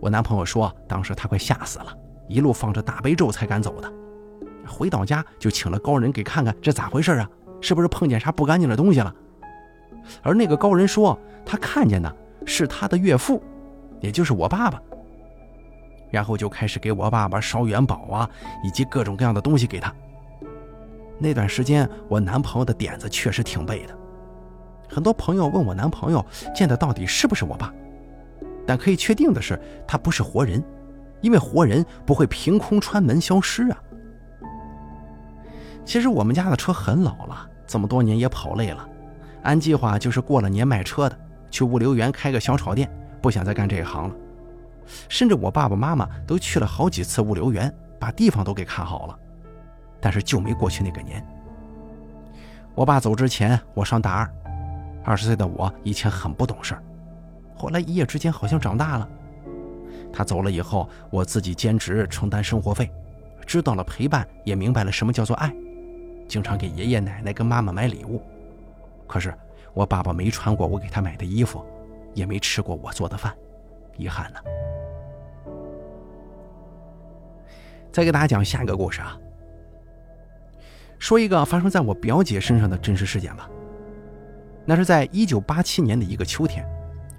[0.00, 3.92] 我男朋友说，当时他快吓死了，一路放着大悲咒才敢走的。
[4.68, 7.28] 回到家就请了高人给看看这咋回事啊？
[7.60, 9.12] 是不是碰见啥不干净的东西了？
[10.22, 12.14] 而那个高人说他看见的
[12.46, 13.42] 是他的岳父，
[14.00, 14.80] 也就是我爸爸。
[16.10, 18.30] 然后就开始给我爸爸烧元宝啊，
[18.64, 19.92] 以及各种各样的东西给他。
[21.18, 23.94] 那段时间我男朋友的点子确实挺背的，
[24.88, 27.74] 很多朋友问我男朋友见的到底是不是我爸，
[28.64, 30.62] 但可以确定的是他不是活人，
[31.20, 33.76] 因为活人不会凭空穿门消失啊。
[35.88, 38.86] 其实我们家的车很老了，这么多年也跑累了，
[39.44, 41.18] 按计划就是过了年卖车的，
[41.50, 42.86] 去物流园开个小炒店，
[43.22, 44.14] 不想再干这一行了。
[45.08, 49.18] 甚至我爸爸妈妈都去了好几次物流园，把地方都给看好了，
[49.98, 51.26] 但是就没过去那个年。
[52.74, 54.30] 我爸走之前，我上大二，
[55.02, 56.82] 二十岁的我以前很不懂事儿，
[57.56, 59.08] 后来一夜之间好像长大了。
[60.12, 62.92] 他走了以后，我自己兼职承担生活费，
[63.46, 65.50] 知道了陪伴，也明白了什么叫做爱。
[66.28, 68.22] 经常给爷爷奶奶跟妈妈买礼物，
[69.06, 69.34] 可是
[69.72, 71.64] 我爸爸没穿过我给他买的衣服，
[72.12, 73.34] 也没吃过我做的饭，
[73.96, 74.38] 遗憾呢。
[77.90, 79.18] 再给大家讲下一个故事啊，
[80.98, 83.48] 说一个发生在我表姐身上的真实事件吧。
[84.66, 86.68] 那是在一九八七年的一个秋天，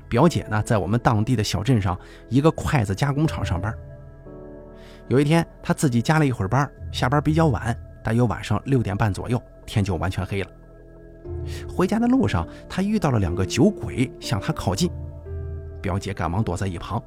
[0.07, 3.75] 表姐呢在我们当地的小镇上一个筷子加工厂上班。
[5.07, 7.75] 有一天，她自己加了一会儿班，下班比较晚。
[8.09, 10.49] 大约晚上六点半左右，天就完全黑了。
[11.71, 14.89] 回家的路上，他遇到了两个酒鬼向他靠近，
[15.79, 16.99] 表姐赶忙躲在一旁。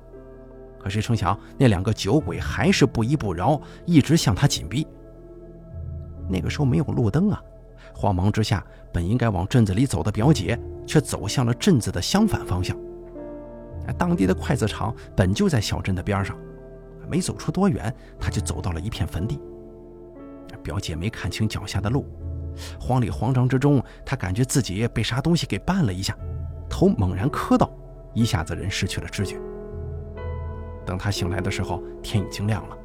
[0.79, 4.87] 可谁成想，那两个酒鬼还是不依不饶，一直向他紧逼。
[6.29, 7.43] 那个时候没有路灯啊，
[7.93, 12.79] 慌忙之下，本应该往镇子里走的表姐，却走向了镇子的相反方向。
[13.99, 16.39] 当地的筷子厂本就在小镇的边上，
[17.09, 19.41] 没走出多远，他就走到了一片坟地。
[20.63, 22.07] 表姐没看清脚下的路，
[22.81, 26.17] 慌里慌张之中，她感觉自己被啥东西给绊了一下，
[26.69, 27.71] 头猛然磕到，
[28.15, 29.39] 一下子人失去了知觉。
[30.85, 32.77] 等她醒来的时候，天已经亮了，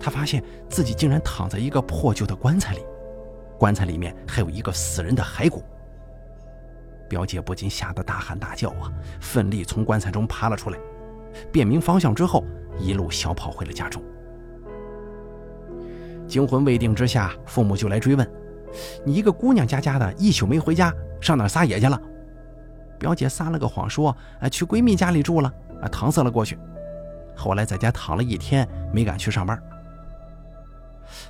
[0.00, 2.80] 她发现自己竟然躺在一个破旧的棺材里，
[3.58, 5.62] 棺材里面还有一个死人的骸骨。
[7.08, 10.78] 表姐不禁吓得大喊大叫啊，奋力从棺材中爬了出来，
[11.52, 12.44] 辨明方向之后，
[12.78, 14.02] 一路小跑回了家中。
[16.26, 18.28] 惊魂未定之下，父母就来追问
[19.04, 22.00] ：“你一个姑娘家家的，一宿没回家，上哪撒野去了？”
[22.98, 26.58] 表姐撒了个谎说：“啊，去闺蜜家里住了，啊，搪塞了过去。”
[27.36, 29.60] 后来在家躺了一天，没敢去上班。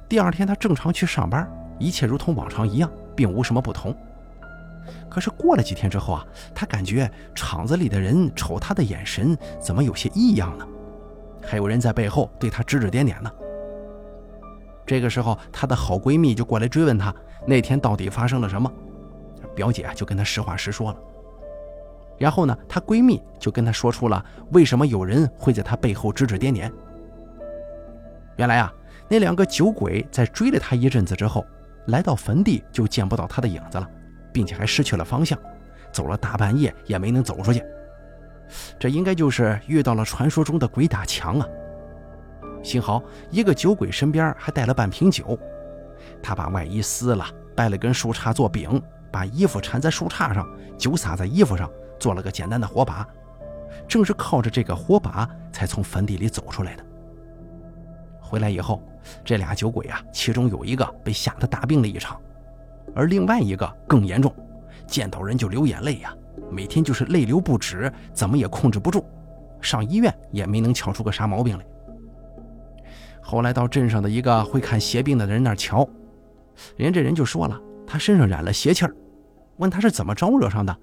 [0.09, 3.97] 第二天她正常去上班，一切如同往常一样，并无什么不同。
[5.09, 10.67] 可是过了几天之后啊，她感觉厂子里的人瞅她的眼神怎么有些异样呢？
[11.43, 13.31] 还有人在背后对她指指点点呢。
[14.87, 17.15] 这个时候，她的好闺蜜就过来追问她
[17.47, 18.71] 那天到底发生了什么。
[19.55, 20.99] 表姐就跟她实话实说了。
[22.19, 26.73] 然后呢，她闺蜜就跟她说出了为什么有人会在她背后指指点点。
[28.37, 28.73] 原来啊，
[29.09, 31.45] 那两个酒鬼在追了她一阵子之后，
[31.87, 33.89] 来到坟地就见不到她的影子了，
[34.33, 35.39] 并且还失去了方向，
[35.93, 37.63] 走了大半夜也没能走出去。
[38.79, 41.49] 这应该就是遇到了传说中的鬼打墙啊。
[42.65, 43.01] 幸好
[43.31, 45.39] 一个酒鬼身边还带了半瓶酒，
[46.23, 47.25] 他把外衣撕了，
[47.55, 50.49] 掰了根树杈做饼，把衣服缠在树杈上，
[50.79, 53.07] 酒洒在衣服上，做了个简单的火把。
[53.87, 56.85] 正是靠着这个火把，才从坟地里走出来的。
[58.19, 58.83] 回来以后，
[59.23, 62.19] 这俩酒鬼啊，其中有一个被吓得大病了一场，
[62.95, 64.35] 而另外一个更严重，
[64.87, 66.17] 见到人就流眼泪呀，
[66.51, 69.05] 每天就是泪流不止，怎么也控制不住，
[69.61, 71.65] 上医院也没能瞧出个啥毛病来。
[73.35, 75.85] 后来到镇上的一个会看邪病的人那儿瞧，
[76.77, 78.95] 人这人就说了，他身上染了邪气儿，
[79.57, 80.77] 问他是怎么招惹上的，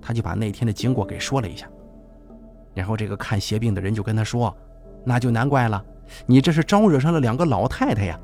[0.00, 1.68] 他就把那天的经过给说了一下。
[2.72, 4.56] 然后这个看邪病的人就跟他说
[5.04, 5.84] ：“那就难怪了，
[6.24, 8.18] 你这是招惹上了两个老太太呀。”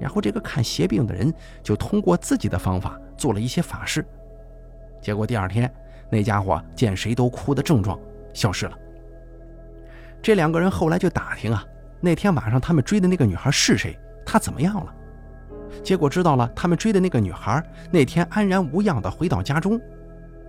[0.00, 1.30] 然后这个看邪病的人
[1.62, 4.02] 就通过自己的方法做了一些法事，
[5.02, 5.70] 结果第二天
[6.08, 8.00] 那家伙见谁都哭的症状
[8.32, 8.78] 消失了。
[10.22, 11.62] 这两个人后来就打听啊，
[12.00, 14.94] 那天晚上他们追的那个女孩是谁，她怎么样了？
[15.84, 19.80] 结果知道了，他们追的那个女孩那天安然无恙的回到家中，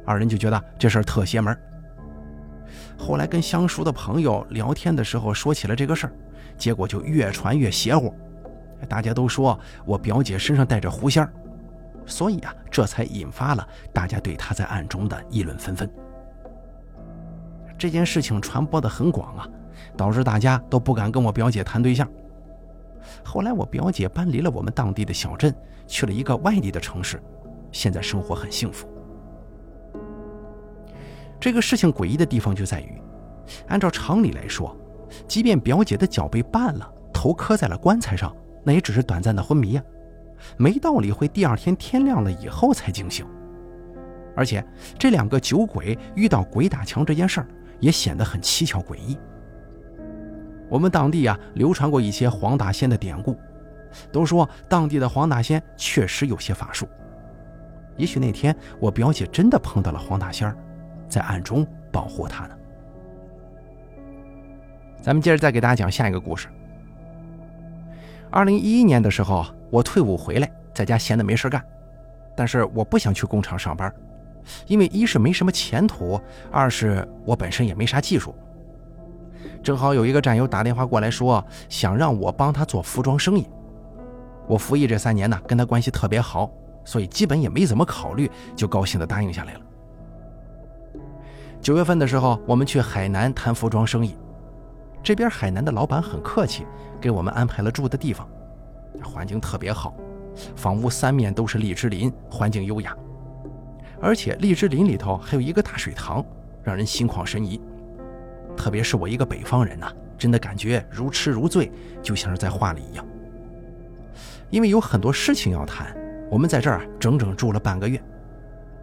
[0.05, 1.55] 二人就觉得这事儿特邪门。
[2.97, 6.13] 后来跟相熟的朋友聊天的时候说起了这个事儿，
[6.57, 8.15] 结果就越传越邪乎，
[8.87, 11.33] 大家都说我表姐身上带着狐仙儿，
[12.05, 15.89] 所以啊，这才引发了大家对她在暗中的议论纷纷。
[17.77, 19.47] 这件事情传播的很广啊，
[19.95, 22.07] 导致大家都不敢跟我表姐谈对象。
[23.23, 25.53] 后来我表姐搬离了我们当地的小镇，
[25.87, 27.21] 去了一个外地的城市，
[27.71, 28.87] 现在生活很幸福。
[31.39, 33.01] 这个事情诡异的地方就在于，
[33.67, 34.77] 按照常理来说，
[35.27, 39.83] 即便表姐的脚被绊了，头磕在了棺材上，那也只是短暂的昏迷呀，
[40.57, 43.25] 没道理会第二天天亮了以后才惊醒。
[44.35, 44.63] 而且
[44.97, 47.47] 这两个酒鬼遇到鬼打墙这件事儿，
[47.79, 49.17] 也显得很蹊跷诡异。
[50.71, 53.37] 我们当地啊流传过一些黄大仙的典故，
[54.11, 56.87] 都说当地的黄大仙确实有些法术。
[57.97, 60.55] 也许那天我表姐真的碰到了黄大仙。
[61.09, 62.55] 在暗中保护他呢。
[65.01, 66.47] 咱们接着再给大家讲下一个故事。
[68.29, 71.61] 二零一一年的时候，我退伍回来，在家闲的没事干，
[72.33, 73.93] 但是我不想去工厂上班，
[74.67, 76.17] 因为一是没什么前途，
[76.49, 78.33] 二是我本身也没啥技术。
[79.63, 83.47] 正好有一个战友打电话过来说，想让我帮他做服装生意。
[84.47, 86.49] 我服役这三年呢，跟他关系特别好，
[86.83, 89.61] 所以基本也没怎么考虑，就高兴的答应下来了。
[91.61, 94.17] 九月份的时候，我们去海南谈服装生意。
[95.03, 96.65] 这边海南的老板很客气，
[96.99, 98.27] 给我们安排了住的地方，
[99.03, 99.93] 环境特别好，
[100.55, 102.95] 房屋三面都是荔枝林，环境优雅。
[104.01, 106.25] 而且荔枝林里头还有一个大水塘，
[106.63, 107.61] 让人心旷神怡。
[108.55, 113.05] 特别是我一个北方人呐，真的感觉如痴如醉，就像是在画里一样。
[114.49, 115.95] 因为有很多事情要谈，
[116.29, 118.01] 我们在这儿整整住了半个月。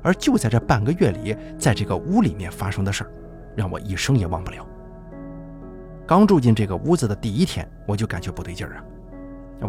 [0.03, 3.11] 而就在这半个月里，在这个屋里面发生的事儿，
[3.57, 4.67] 让我一生也忘不了。
[6.07, 8.85] 刚住进这个屋子的第一天，我就感觉不对劲儿啊。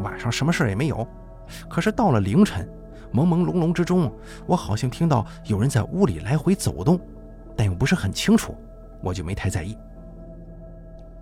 [0.04, 1.06] 晚上什么事儿也没有，
[1.68, 2.70] 可是到了凌晨，
[3.12, 4.14] 朦朦胧胧之中，
[4.46, 7.00] 我好像听到有人在屋里来回走动，
[7.58, 8.56] 但又不是很清楚，
[9.02, 9.78] 我就没太在意。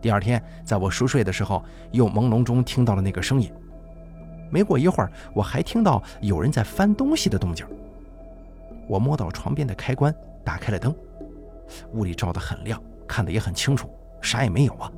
[0.02, 3.52] 第二天，在我熟睡的时候，又朦胧中听到了那个声音。
[4.50, 7.66] 没过一会儿，我还听到有人在翻东西的动静。
[8.88, 10.14] 我摸到床边的开关，
[10.44, 10.96] 打开了灯，
[11.94, 13.90] 屋里照得很亮，看得也很清楚，
[14.22, 14.90] 啥也没有啊。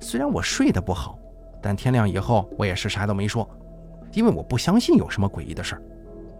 [0.00, 1.18] 虽然我睡得不好，
[1.60, 3.48] 但天亮以后我也是啥都没说，
[4.12, 5.82] 因为我不相信有什么诡异的事儿，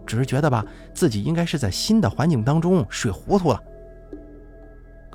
[0.05, 3.63] 只是觉得吧，自己应该是在新的环境当中睡糊涂了。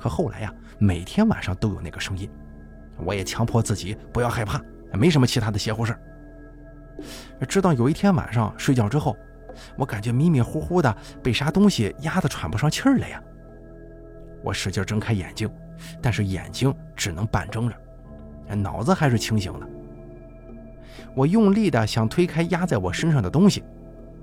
[0.05, 2.29] 可后来呀，每天晚上都有那个声音，
[3.03, 4.61] 我也强迫自己不要害怕，
[4.93, 5.97] 没什么其他的邪乎事。
[7.49, 9.17] 直到有一天晚上睡觉之后。
[9.77, 13.23] 我感觉迷迷糊糊的，被啥东西压得喘不上气儿来呀！
[14.43, 15.49] 我使劲睁开眼睛，
[16.01, 19.67] 但是眼睛只能半睁着，脑子还是清醒的。
[21.15, 23.63] 我用力的想推开压在我身上的东西，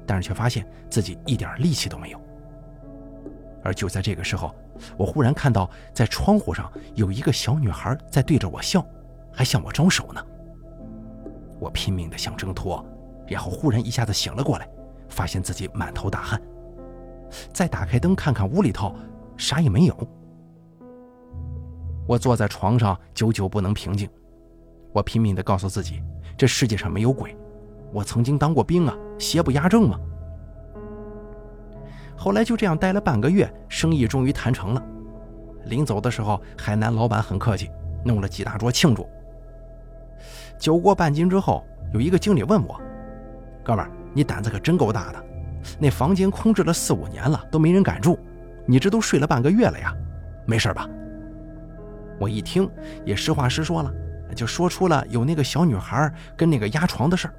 [0.07, 2.21] 但是却发现自己一点力气都没有。
[3.63, 4.55] 而就在这个时候，
[4.97, 8.85] 我忽然看到在窗户上有一个小女孩在对着我笑，
[9.33, 10.25] 还向我招手呢。
[11.61, 12.85] 我拼命的想挣脱，
[13.29, 14.69] 然后忽然一下子醒了过来。
[15.09, 16.41] 发现自己满头大汗，
[17.53, 18.97] 再打开灯看看屋里头，
[19.37, 20.09] 啥也没有。
[22.09, 24.09] 我坐在床上，久久不能平静。
[24.91, 26.03] 我拼命的告诉自己，
[26.35, 27.37] 这世界上没有鬼。
[27.93, 30.01] 我曾经当过兵啊，邪不压正嘛。
[32.17, 34.83] 后来就这样待了半个月，生意终于谈成了。
[35.65, 37.71] 临走的时候，海南老板很客气，
[38.05, 39.09] 弄了几大桌庆祝。
[40.59, 42.81] 酒过半斤之后，有一个经理问我
[43.65, 45.25] ：“哥们。”你胆子可真够大的，
[45.79, 48.19] 那房间空置了四五年了，都没人敢住，
[48.67, 49.97] 你这都睡了半个月了呀，
[50.45, 50.87] 没事吧？”
[52.21, 52.69] 我一听
[53.07, 53.91] 也实话实说了，
[54.37, 57.35] 就说出了有那个小女孩跟那个压床的事儿。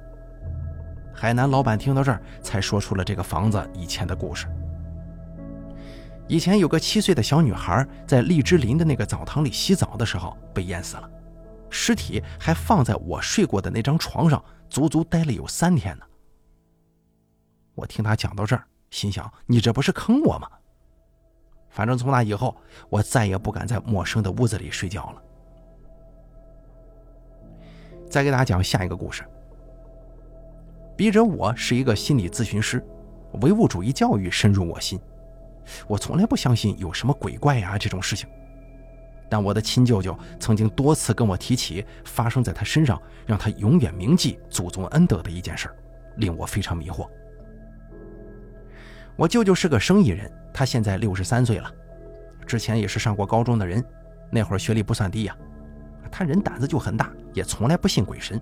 [1.12, 4.48] 海南老板听到这儿，才说出了这个房子以前的故事。
[6.26, 11.10] 以前有个七岁的小女孩在荔枝林的那个澡堂里洗澡的时候被淹死了，
[11.68, 16.04] 尸体还放在我睡过的那张床上，足足待了有三天呢。
[17.74, 20.48] 我听他讲到这儿，心想：你这不是坑我吗？
[21.68, 22.56] 反正从那以后，
[22.88, 25.22] 我再也不敢在陌生的屋子里睡觉了。
[28.08, 29.24] 再给大家讲下一个故事。
[30.96, 32.82] 笔者我是一个心理咨询师，
[33.42, 34.98] 唯物主义教育深入我心。
[35.86, 38.28] 我从来不相信有什么鬼怪呀这种事情，
[39.28, 45.68] 但我的亲舅舅曾经多次跟我提起发生在他身上让他永远铭记祖宗恩德的一件事，
[46.16, 47.08] 令我非常迷惑。
[49.16, 51.70] 我舅舅是个生意人，他现在六十三岁了，
[52.46, 53.84] 之前也是上过高中的人，
[54.30, 55.36] 那会儿学历不算低呀。
[56.10, 58.40] 他人胆子就很大，也从来不信鬼神。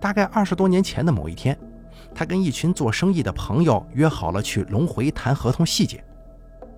[0.00, 1.58] 大概二十多年前的某一天，
[2.14, 6.02] 他跟一群做生意的朋友约好了去龙回谈合同细节。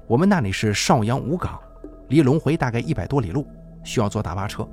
[0.07, 1.59] 我们那里是邵阳五港，
[2.09, 3.47] 离龙回大概一百多里路，
[3.85, 4.69] 需要坐大巴车。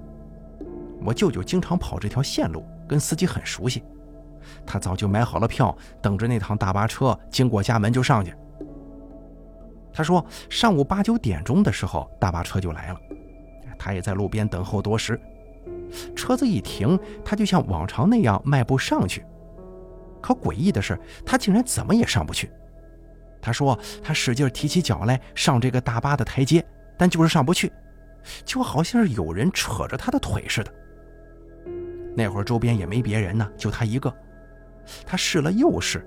[1.06, 3.84] 我舅舅经常跑这条线路，跟司机很熟悉。
[4.66, 8.34] 他早就买好了票，等着那趟大巴车经过家门就上去。
[9.94, 13.00] 他说，上午八九点钟的时候，大巴车就来了。
[13.78, 15.20] 他也在路边等候多时。
[16.16, 19.24] 车子一停，他就像往常那样迈步上去。
[20.22, 22.52] 可诡异的是，他竟然怎么也上不去。
[23.42, 26.66] 他说：“他使劲提起脚来上这个大巴的台阶，
[26.98, 27.72] 但就是上不去，
[28.44, 30.74] 就好像是有人扯着他的腿似的。”
[32.16, 34.14] 那会儿周边也没别人呢，就他一个。
[35.06, 36.06] 他试了又试，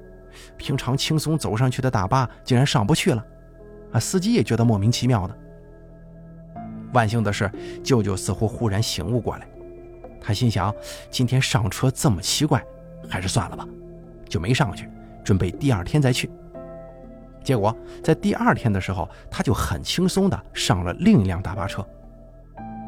[0.57, 3.25] 平常轻松走上去的大巴竟然上不去了。
[3.93, 5.39] 啊，司机也觉得莫名其妙的。
[6.93, 7.51] 万幸的是，
[7.85, 9.49] 舅舅似乎忽然醒悟过来。
[10.21, 10.75] 他心想，
[11.11, 12.63] 今天上车这么奇怪，
[13.09, 13.67] 还是算了吧，
[14.31, 14.89] 就没上去，
[15.23, 16.31] 准备第二天再去。
[17.43, 21.85] 结果在第二天的时候，他就很轻松地上了另一辆大巴车，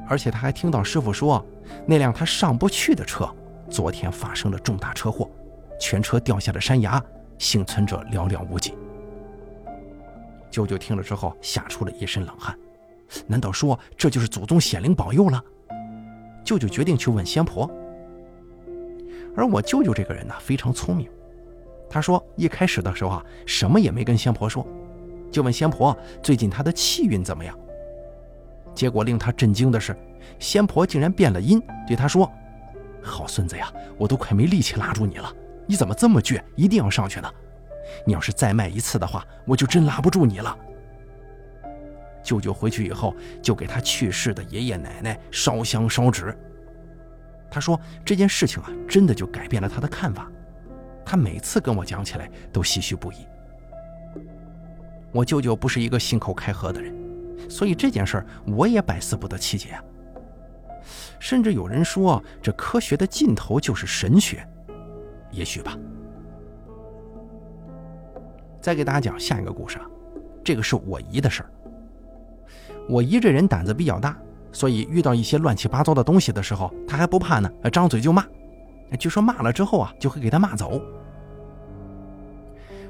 [0.08, 1.44] 而且他还听到师傅说，
[1.86, 3.28] 那辆他上不去的车，
[3.68, 5.28] 昨天发生了重大车祸，
[5.80, 7.02] 全车掉下了山崖，
[7.38, 8.74] 幸存者寥寥无几。
[10.50, 12.56] 舅舅听了之后，吓出了一身冷汗，
[13.26, 15.42] 难道说这就是祖宗显灵保佑了？
[16.44, 17.70] 舅舅决定去问仙婆，
[19.34, 21.08] 而我舅舅这个人呢非常聪明，
[21.92, 24.66] 他说一开始的时候啊什么也没跟仙婆说，
[25.30, 27.54] 就问仙婆最近他的气运怎么样。
[28.74, 29.94] 结果令他震惊的是，
[30.38, 32.32] 仙婆竟然变了音，对他说
[33.04, 35.30] ：“好孙子呀，我都快没力气拉住你了，
[35.66, 37.30] 你怎么这么倔，一定要上去呢？
[38.06, 40.58] 你要是再迈一次的话，我就真拉不住你了。”
[42.24, 46.34] 舅舅回去以后，就给他去世的爷爷奶奶烧香烧纸。
[47.50, 50.31] 他说这件事情啊，真的就改变了他的看法。
[51.04, 53.16] 他每次跟我讲起来都唏嘘不已。
[55.12, 56.94] 我舅舅不是一个信口开河的人，
[57.48, 59.84] 所以这件事儿我也百思不得其解啊。
[61.18, 64.46] 甚至有人说，这科学的尽头就是神学，
[65.30, 65.76] 也许吧。
[68.60, 69.86] 再给大家讲下一个故事啊，
[70.42, 71.50] 这个是我姨的事儿。
[72.88, 74.16] 我姨这人胆子比较大，
[74.50, 78.26] 所以遇到一些乱七八糟的东西的时候，她还不怕呢，张嘴就骂。
[78.96, 80.80] 据说骂了之后啊，就会给他骂走。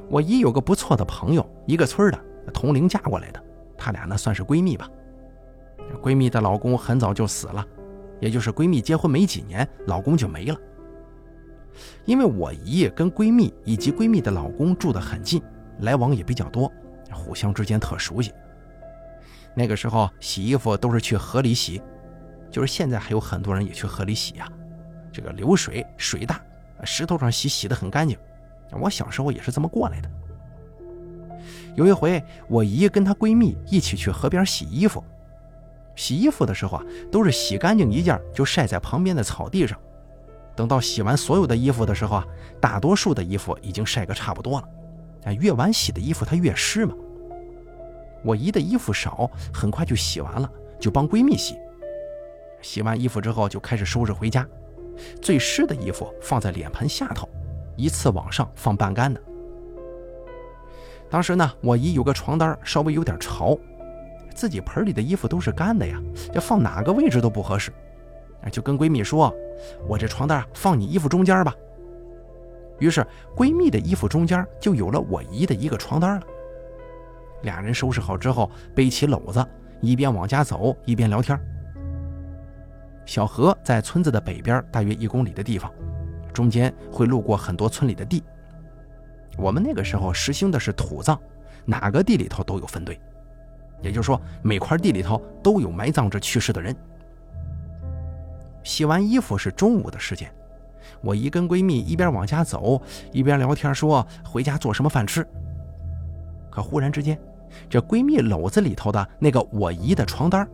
[0.08, 2.18] 我姨有个不错的朋友，一个村的
[2.52, 3.42] 同龄嫁过来的，
[3.76, 4.88] 她俩呢算是闺蜜吧。
[6.02, 7.66] 闺蜜的老公很早就死了，
[8.20, 10.56] 也就是闺蜜结婚没几年，老公就没了。
[12.04, 15.42] 因为我姨跟闺蜜以及闺蜜的老公住得很近，
[15.80, 16.70] 来往也比较多，
[17.12, 18.32] 互相之间特熟悉。
[19.54, 21.80] 那个时候洗衣服都是去河里洗，
[22.50, 24.48] 就是现在还有很多人也去河里洗呀。
[25.12, 26.40] 这个流水水大，
[26.84, 28.16] 石头上洗洗得很干净。
[28.72, 30.10] 我小时候也是这么过来的。
[31.74, 35.02] 有一回，我姨跟她闺蜜一起去河边洗衣服，
[35.94, 39.78] 洗衣服的时候啊，都是洗干净一件就晒在旁边的草地上。
[40.54, 42.26] 等到洗完所有的衣服的时候啊，
[42.60, 44.68] 大多数的衣服已经晒个差不多了。
[45.24, 46.94] 哎，越晚洗的衣服它越湿嘛。
[48.22, 51.56] 我姨的衣服少，很快就洗完了，就帮闺蜜洗。
[52.60, 54.46] 洗完衣服之后，就开始收拾回家。
[55.20, 57.28] 最湿的衣服放在脸盆下头，
[57.76, 59.20] 一次往上放半干的。
[61.10, 63.58] 当时呢，我姨有个床单稍微有点潮，
[64.34, 66.00] 自己盆里的衣服都是干的呀，
[66.32, 67.70] 要放哪个位置都不合适，
[68.50, 69.34] 就跟闺蜜说
[69.86, 71.54] ：“我这床单放你衣服中间吧。”
[72.80, 76.22] 于是闺蜜的衣服中间就有了我姨的一个床单了。
[77.42, 79.44] 俩人收拾好之后，背起篓子，
[79.80, 81.38] 一边往家走，一边聊天。
[83.04, 85.70] 小河在村子的北边，大约一公里的地方，
[86.32, 88.22] 中间会路过很多村里的地。
[89.36, 91.18] 我们那个时候实行的是土葬，
[91.64, 93.00] 哪个地里头都有分队，
[93.82, 96.74] 也就是说，每块地里头都有埋葬着去世的人。
[98.62, 100.32] 洗完衣服是中午的时间，
[101.00, 102.80] 我姨跟闺蜜一边往家走，
[103.10, 105.26] 一边聊天，说回家做什么饭吃。
[106.50, 107.18] 可忽然之间，
[107.68, 110.46] 这闺蜜篓子里头的那个我姨的床单，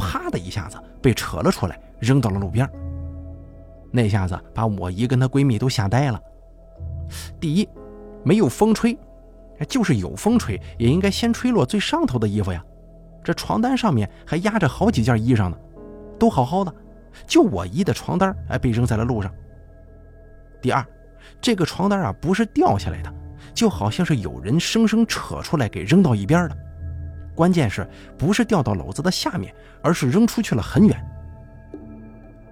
[0.00, 2.68] 啪的一下子被扯了出来，扔到了路边。
[3.92, 6.20] 那下子把我姨跟她闺蜜都吓呆了。
[7.38, 7.68] 第一，
[8.24, 8.98] 没有风吹，
[9.68, 12.64] 就是有风吹，也应该先吹落最上头的衣服呀。
[13.22, 15.56] 这床单上面还压着好几件衣裳呢，
[16.18, 16.74] 都好好的，
[17.26, 19.30] 就我姨的床单哎被扔在了路上。
[20.62, 20.84] 第二，
[21.40, 23.14] 这个床单啊不是掉下来的。
[23.52, 26.56] 就好像是有人生生扯出来给扔到一边了，
[27.40, 27.88] 关键是
[28.18, 31.06] 不是掉到篓子的下面，而是扔出去了很远。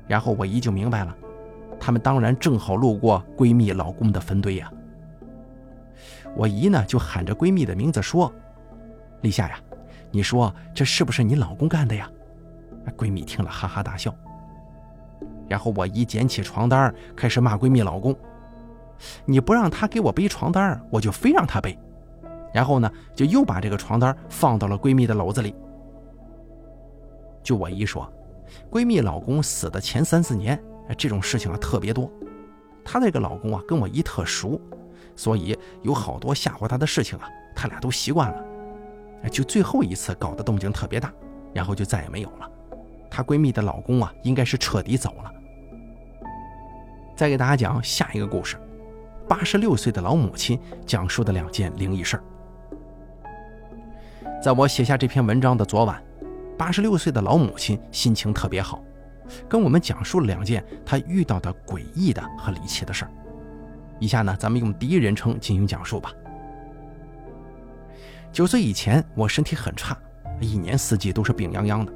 [0.06, 1.14] 然后我姨就明白了，
[1.78, 4.72] 他们当然正好路过闺蜜老公的坟堆呀。
[6.34, 8.32] 我姨呢就喊着闺蜜的名字说
[9.20, 9.60] ：“立夏呀，
[10.10, 12.10] 你说这是不是你老公干的呀？”
[12.96, 14.14] 闺蜜听了哈哈大笑。
[15.50, 18.16] 然后我姨捡起床单开始骂闺蜜老公。
[19.26, 21.78] 你不让他给我背床单，我就非让他背。
[22.52, 25.54] 然后呢，就又把这个床单放到了闺蜜的篓子里。
[27.42, 28.10] 就我姨说，
[28.70, 30.60] 闺蜜老公死的前三四年，
[30.96, 32.10] 这种事情啊特别多。
[32.84, 34.60] 她那个老公啊跟我姨特熟，
[35.14, 39.28] 所以有好多吓唬她的事情啊，他俩都习惯了。
[39.30, 41.12] 就最后一次搞得动静特别大，
[41.52, 42.50] 然后就再也没有了。
[43.10, 45.32] 她闺蜜的老公啊，应该是彻底走了。
[47.16, 48.56] 再给大家讲下一个故事。
[49.26, 52.22] 八十六岁的老母亲讲述的两件灵异事儿。
[54.40, 56.00] 在我写下这篇文章的昨晚，
[56.56, 58.80] 八十六岁的老母亲心情特别好，
[59.48, 63.10] 跟我们讲述了两件她遇到的诡异的和离奇的事儿。
[63.98, 66.12] 以下呢，咱们用第一人称进行讲述吧。
[68.30, 69.98] 九岁以前，我身体很差，
[70.40, 71.92] 一年四季都是病殃殃的。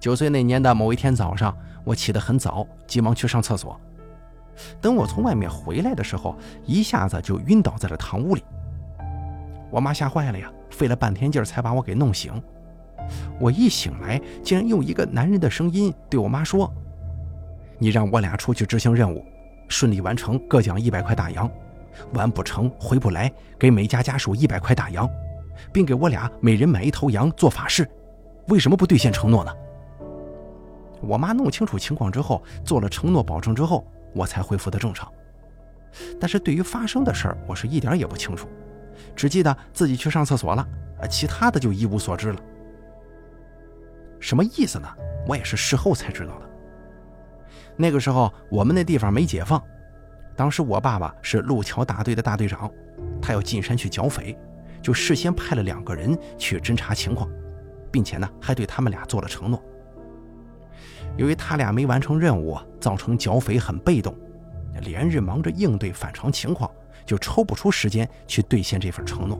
[0.00, 1.54] 九岁那年的某一天早上，
[1.84, 3.78] 我起得很早，急忙去上厕所。
[4.80, 8.42] 等我从外面回来的时候，一下子就晕倒在了堂屋里。
[9.70, 12.32] 我妈吓坏了呀，费了半天劲儿才把我给弄醒。
[13.38, 16.72] 我一醒来，竟然用一个男人的声音对我妈说
[17.78, 19.24] ：“你让我俩出去执行任务，
[19.68, 21.50] 顺利完成各奖一百块大洋，
[22.14, 25.08] 完不成回不来，给每家家属一百块大洋，
[25.72, 27.88] 并给我俩每人买一头羊做法事。
[28.48, 29.52] 为什么不兑现承诺呢？”
[31.00, 33.86] 我妈弄清楚情况之后，做了承诺保证之后。
[34.14, 35.10] 我才恢复的正常，
[36.20, 38.46] 但是对于发生的事儿，我是一点儿也不清楚，
[39.14, 40.66] 只记得自己去上厕所了，
[41.00, 42.40] 啊，其他的就一无所知了。
[44.20, 44.88] 什么意思呢？
[45.26, 46.50] 我也是事后才知道的。
[47.76, 49.62] 那个时候我们那地方没解放，
[50.36, 52.70] 当时我爸爸是路桥大队的大队长，
[53.20, 54.38] 他要进山去剿匪，
[54.82, 57.28] 就事先派了两个人去侦查情况，
[57.90, 59.62] 并且呢还对他们俩做了承诺。
[61.16, 64.16] 由于他俩没完成任务，造成剿匪很被动，
[64.82, 66.70] 连日忙着应对反常情况，
[67.04, 69.38] 就抽不出时间去兑现这份承诺。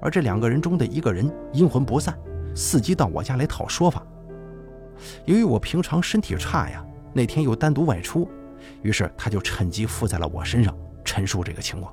[0.00, 2.18] 而这两个人中的一个人阴魂不散，
[2.54, 4.04] 伺机到我家来讨说法。
[5.24, 8.28] 由于我平常身体差呀，那天又单独外出，
[8.82, 11.92] 于是他就趁机附在了我身上，陈述这个情况。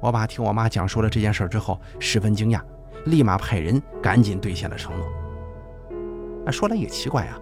[0.00, 2.60] 我爸听我妈讲述了这件事之后，十分惊讶，
[3.06, 6.52] 立马派人赶紧兑现了承诺。
[6.52, 7.38] 说来也奇怪啊，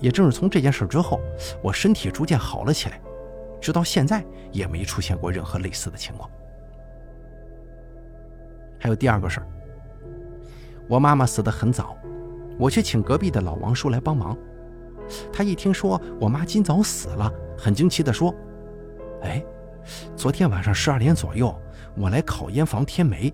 [0.00, 1.20] 也正是从这件事之后，
[1.62, 3.00] 我身体逐渐好了起来，
[3.60, 6.30] 直到现在也没出现过任何类似的情况。
[8.78, 9.46] 还有第二个事儿，
[10.88, 11.96] 我妈妈死得很早，
[12.58, 14.36] 我去请隔壁的老王叔来帮忙。
[15.32, 18.34] 他一听说我妈今早死了，很惊奇地说
[19.22, 19.44] ：“哎，
[20.16, 21.54] 昨天晚上十二点左右，
[21.96, 23.32] 我来烤烟房添煤，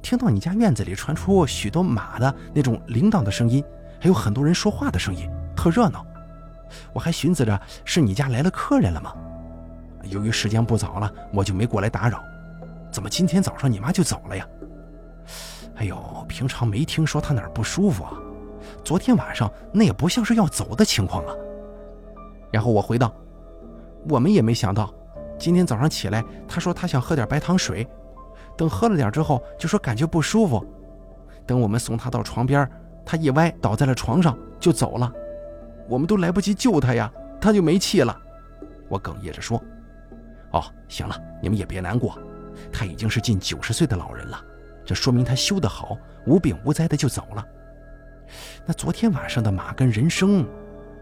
[0.00, 3.64] 听到你家院子里传出许多马的那种铃铛的声音。”
[4.00, 6.06] 还有很多人说话的声音，特热闹。
[6.92, 9.12] 我还寻思着是你家来了客人了吗？
[10.08, 12.22] 由于时间不早了，我就没过来打扰。
[12.90, 14.46] 怎么今天早上你妈就走了呀？
[15.76, 18.12] 哎呦，平常没听说她哪儿不舒服啊。
[18.84, 21.34] 昨天晚上那也不像是要走的情况啊。
[22.50, 23.14] 然后我回道
[24.08, 24.92] ：“我们也没想到，
[25.38, 27.86] 今天早上起来，她说她想喝点白糖水，
[28.56, 30.64] 等喝了点之后，就说感觉不舒服。
[31.46, 32.68] 等我们送她到床边。”
[33.10, 35.10] 他一歪倒在了床上，就走了。
[35.88, 38.14] 我们都来不及救他呀，他就没气了。
[38.86, 39.58] 我哽咽着说
[40.52, 42.18] ：“哦，行了，你们也别难过，
[42.72, 44.42] 他已经是近九十岁的老人了，
[44.84, 45.96] 这说明他修得好，
[46.26, 47.46] 无病无灾的就走了。
[48.66, 50.46] 那昨天晚上的马跟人生，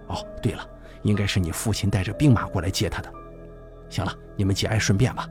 [0.09, 0.69] 哦，对了，
[1.03, 3.13] 应该是你父亲带着兵马过来接他的。
[3.89, 5.29] 行了，你们节哀顺变吧。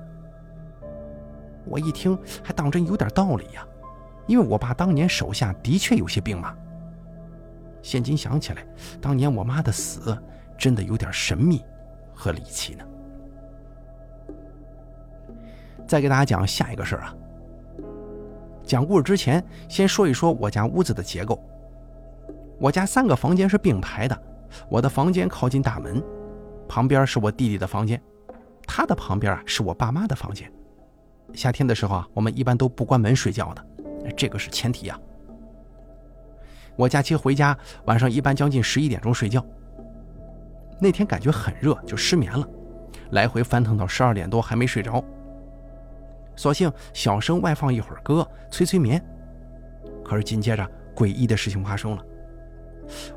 [1.65, 3.67] 我一听，还当真有点道理呀，
[4.27, 6.55] 因为我爸当年手下的确有些兵马。
[7.81, 8.65] 现今想起来，
[9.01, 10.17] 当年我妈的死
[10.57, 11.63] 真的有点神秘
[12.13, 12.85] 和离奇呢。
[15.87, 17.15] 再给大家讲下一个事儿啊。
[18.63, 21.39] 讲故事之前，先说一说我家屋子的结构。
[22.57, 24.19] 我家三个房间是并排的，
[24.69, 26.01] 我的房间靠近大门，
[26.67, 28.01] 旁边是我弟弟的房间，
[28.65, 30.51] 他的旁边啊是我爸妈的房间。
[31.33, 33.65] 夏天的时候啊，我们一般都不关门睡觉的，
[34.15, 34.99] 这个是前提啊。
[36.75, 39.45] 我假期回家，晚上一般将近十一点钟睡觉。
[40.79, 42.47] 那天感觉很热，就失眠了，
[43.11, 45.03] 来回翻腾到十二点多还没睡着。
[46.35, 49.03] 索性小声外放一会儿歌，催催眠。
[50.03, 52.05] 可是紧接着诡异的事情发生了，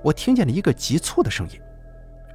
[0.02, 1.60] 我听见了一个急促的声音，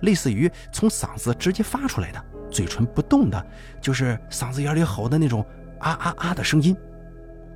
[0.01, 3.45] 类似于从嗓子直接发出来的，嘴唇不动的，
[3.81, 5.43] 就是嗓子眼里吼的那种
[5.79, 6.77] 啊啊啊的声音，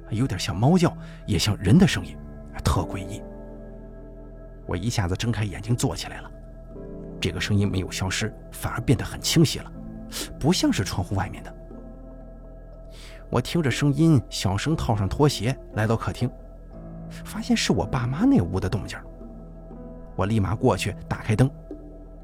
[0.10, 2.18] 有点像猫叫，也像人的声音，
[2.64, 3.22] 特诡异。
[4.66, 6.32] 我一下子睁开眼睛坐起来了，
[7.22, 9.72] 这个声音没有消失，反而变得很清晰了，
[10.40, 11.57] 不像是窗户外面的。
[13.30, 16.30] 我听着声音，小声套上拖鞋，来到客厅，
[17.26, 18.98] 发现是我爸妈那屋的动静。
[20.16, 21.50] 我立马过去打开灯，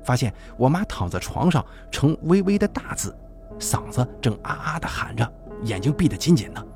[0.04, 3.16] 发现我妈躺在床上，呈微微的大字，
[3.60, 5.30] 嗓子正啊啊的喊着，
[5.64, 6.68] 眼睛闭得紧紧的。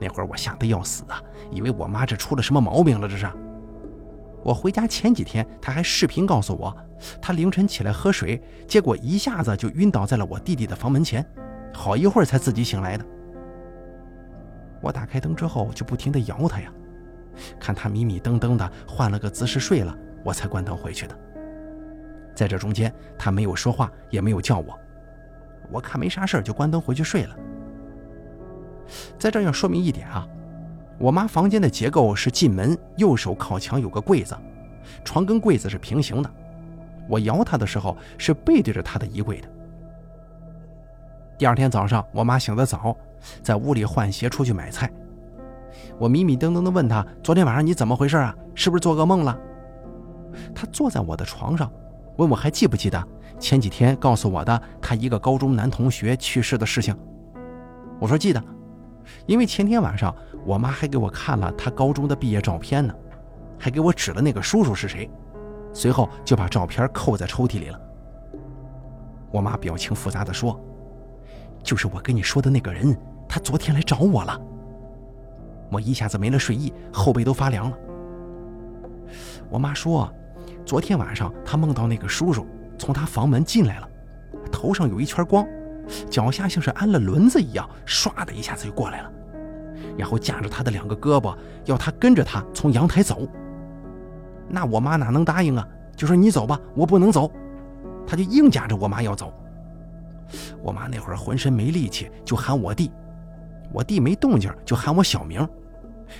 [0.00, 3.30] 那会儿我吓得要死啊，以为我妈这出了什么毛病了，这是。
[4.42, 6.76] 我回家前几天，她还视频告诉我，
[7.22, 11.24] 她凌晨起来喝水，结果一下子就晕倒在了我弟弟的房门前。
[11.72, 13.04] 好一会儿才自己醒来的。
[14.80, 16.72] 我打开灯之后就不停地摇他呀，
[17.58, 21.18] 看他迷迷瞪瞪的换了个姿势睡了，我才关灯回去的。
[22.34, 24.78] 在这中间，他没有说话，也没有叫我，
[25.70, 27.36] 我看没啥事就关灯回去睡了。
[29.18, 30.26] 在这要说明一点啊，
[30.98, 34.34] 我妈房间的结构是进门右手靠墙有个柜子，
[35.04, 36.30] 床跟柜子是平行的，
[37.06, 39.48] 我摇她的时候是背对着她的衣柜的。
[41.40, 42.94] 第二天早上，我妈醒得早，
[43.42, 44.90] 在屋里换鞋出去买菜。
[45.98, 48.36] 我迷迷瞪瞪地问她：“昨天晚上你怎么回事啊？
[48.54, 49.34] 是不是做噩梦了？”
[50.54, 51.72] 她坐在我的床上，
[52.18, 53.02] 问我还记不记得
[53.38, 56.94] 前几天告诉我的她一个高中男同学去世的事情。
[57.98, 58.44] 我说记得，
[59.24, 60.14] 因为前天晚上
[60.44, 62.94] 我妈还给我看了她高中的毕业照片呢，
[63.58, 65.10] 还给我指了那个叔叔是谁，
[65.72, 67.80] 随后就把照片扣在抽屉里了。
[69.32, 70.60] 我妈表情复杂地说。
[71.62, 72.96] 就是我跟你说的那个人，
[73.28, 74.40] 他昨天来找我了。
[75.70, 77.76] 我一下子没了睡意，后背都发凉了。
[79.48, 80.12] 我妈说，
[80.64, 82.46] 昨天晚上她梦到那个叔叔
[82.78, 83.88] 从她房门进来了，
[84.50, 85.46] 头上有一圈光，
[86.08, 89.12] 脚下像是安了轮子一样，唰的一下子就过来了，
[89.96, 91.36] 然后架着他的两个胳膊，
[91.66, 93.28] 要他跟着他从阳台走。
[94.48, 95.66] 那我妈哪能答应啊？
[95.96, 97.30] 就说你走吧，我不能走。
[98.06, 99.32] 他就硬夹着我妈要走。
[100.62, 102.90] 我妈那会儿浑身没力气，就喊我弟，
[103.72, 105.46] 我弟没动静就喊我小名，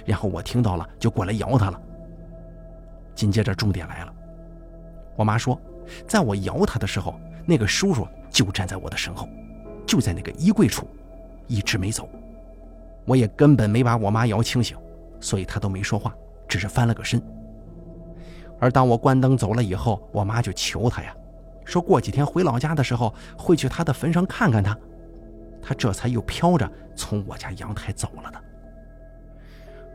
[0.04, 1.80] 然后我听到了就过来摇他了。
[3.14, 4.14] 紧接着重点来了，
[5.16, 5.60] 我妈说，
[6.06, 9.28] 在我摇他的时候，那个叔叔就站在我的身后，
[9.86, 10.86] 就在那个衣柜处，
[11.46, 12.08] 一直没走。
[13.04, 14.76] 我也根本没把我妈摇清醒，
[15.20, 16.14] 所以他都没说话，
[16.48, 17.20] 只是翻了个身。
[18.58, 21.14] 而当我关灯走了以后，我妈就求他呀。
[21.70, 24.76] 说过几天回老家的时候会去他的坟上看看他，
[25.62, 28.42] 他这才又飘着从我家阳台走了的。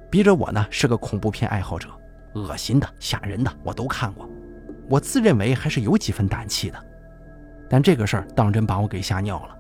[0.10, 1.90] 逼着我呢是个恐怖片爱好者，
[2.36, 4.26] 恶心的、吓人的我都看过，
[4.90, 6.82] 我自认为还是有几分胆气的，
[7.68, 9.58] 但这个事儿当真把我给吓尿了。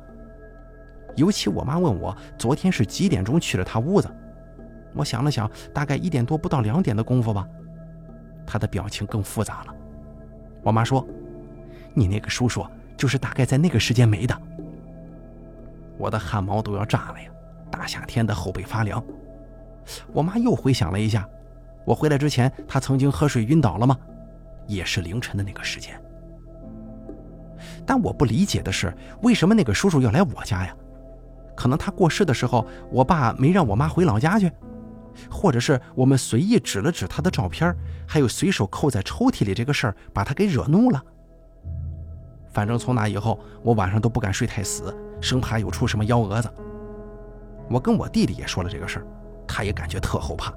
[1.17, 4.09] 尤其我妈问我昨天是几点钟去了他屋子，
[4.93, 7.45] 我想了想，大概一点多不到两点的功夫吧。
[8.47, 9.75] 她的表情更复杂了。
[10.63, 11.05] 我妈说。
[11.95, 12.63] 你那个叔叔
[12.95, 14.39] 就是大概在那个时间没的，
[15.97, 17.29] 我的汗毛都要炸了呀！
[17.71, 19.03] 大夏天的后背发凉。
[20.13, 21.27] 我妈又回想了一下，
[21.85, 23.97] 我回来之前她曾经喝水晕倒了吗？
[24.67, 25.99] 也是凌晨的那个时间。
[27.85, 30.75] 但我不理解的是，为什么那个叔叔要来我家呀？
[31.55, 34.51] 可能他过世的时候，我爸没让我妈回老家去，
[35.29, 37.73] 或者是我们随意指了指他的照片，
[38.07, 41.01] 还有随手扣在抽屉里这个事儿，把他给惹怒了。
[42.55, 46.49] 反正从那以后，我晚上都不敢睡太死，生怕又出什么幺蛾子。
[47.69, 49.05] 我跟我弟弟也说了这个事儿，
[49.45, 50.53] 他也感觉特后怕。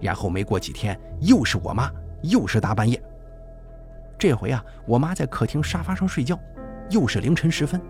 [0.00, 1.88] 然后没过几天，又是我妈，
[2.22, 3.00] 又是大半夜。
[4.18, 6.36] 这回啊，我妈在客厅沙发上睡觉，
[6.90, 7.80] 又是凌晨时分，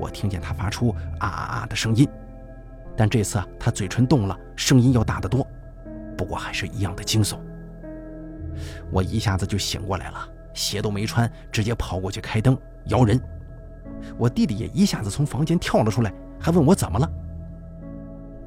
[0.00, 2.08] 我听见她发出啊啊啊的声音，
[2.96, 5.46] 但这次，她嘴唇动了，声音要大得多，
[6.16, 7.38] 不过还是一样的惊悚。
[8.90, 13.20] 我一下子就醒过来了，鞋都没穿，直接跑过去开灯摇人。
[14.16, 17.10] 我弟弟也一下子从房间跳了出来，还问我怎么了。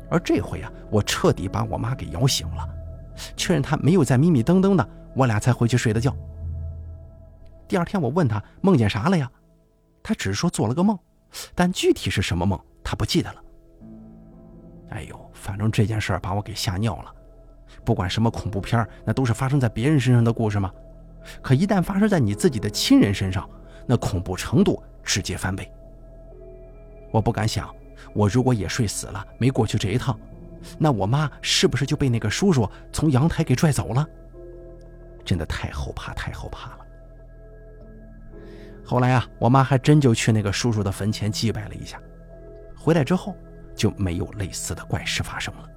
[0.09, 2.67] 而这回啊，我彻底把我妈给摇醒了，
[3.35, 6.15] 确认她没有在迷迷瞪瞪的，我俩才回去睡的觉。
[7.67, 9.31] 第二天我问她梦见啥了呀，
[10.03, 10.97] 她只是说做了个梦，
[11.55, 13.41] 但具体是什么梦她不记得了。
[14.89, 17.13] 哎呦，反正这件事把我给吓尿了。
[17.85, 20.69] 不管什么恐怖片，那都是发生在别人身上的故事吗？
[21.41, 23.49] 可一旦发生在你自己的亲人身上，
[23.85, 25.71] 那恐怖程度直接翻倍。
[27.11, 27.73] 我不敢想。
[28.13, 30.19] 我如果也睡死了，没过去这一趟，
[30.79, 34.05] 那我妈是不是就被那个叔叔从阳台给拽走了？
[35.23, 36.79] 真的太后怕，太后怕了。
[38.83, 42.01] 后来啊，我妈还真就去那个叔叔的坟前祭拜了一下，
[42.75, 43.35] 回来之后
[43.75, 45.69] 就没有类似的怪事发生了。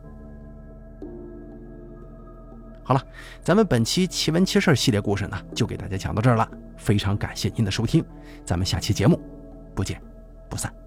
[2.85, 3.03] 好了，
[3.43, 6.47] 咱们本期奇闻奇事系列故事呢，就给大家讲到这儿了。
[6.77, 8.05] 非常感谢您的收听，
[8.45, 9.19] 咱们下期节目
[9.75, 10.01] 不见
[10.51, 10.84] 不散。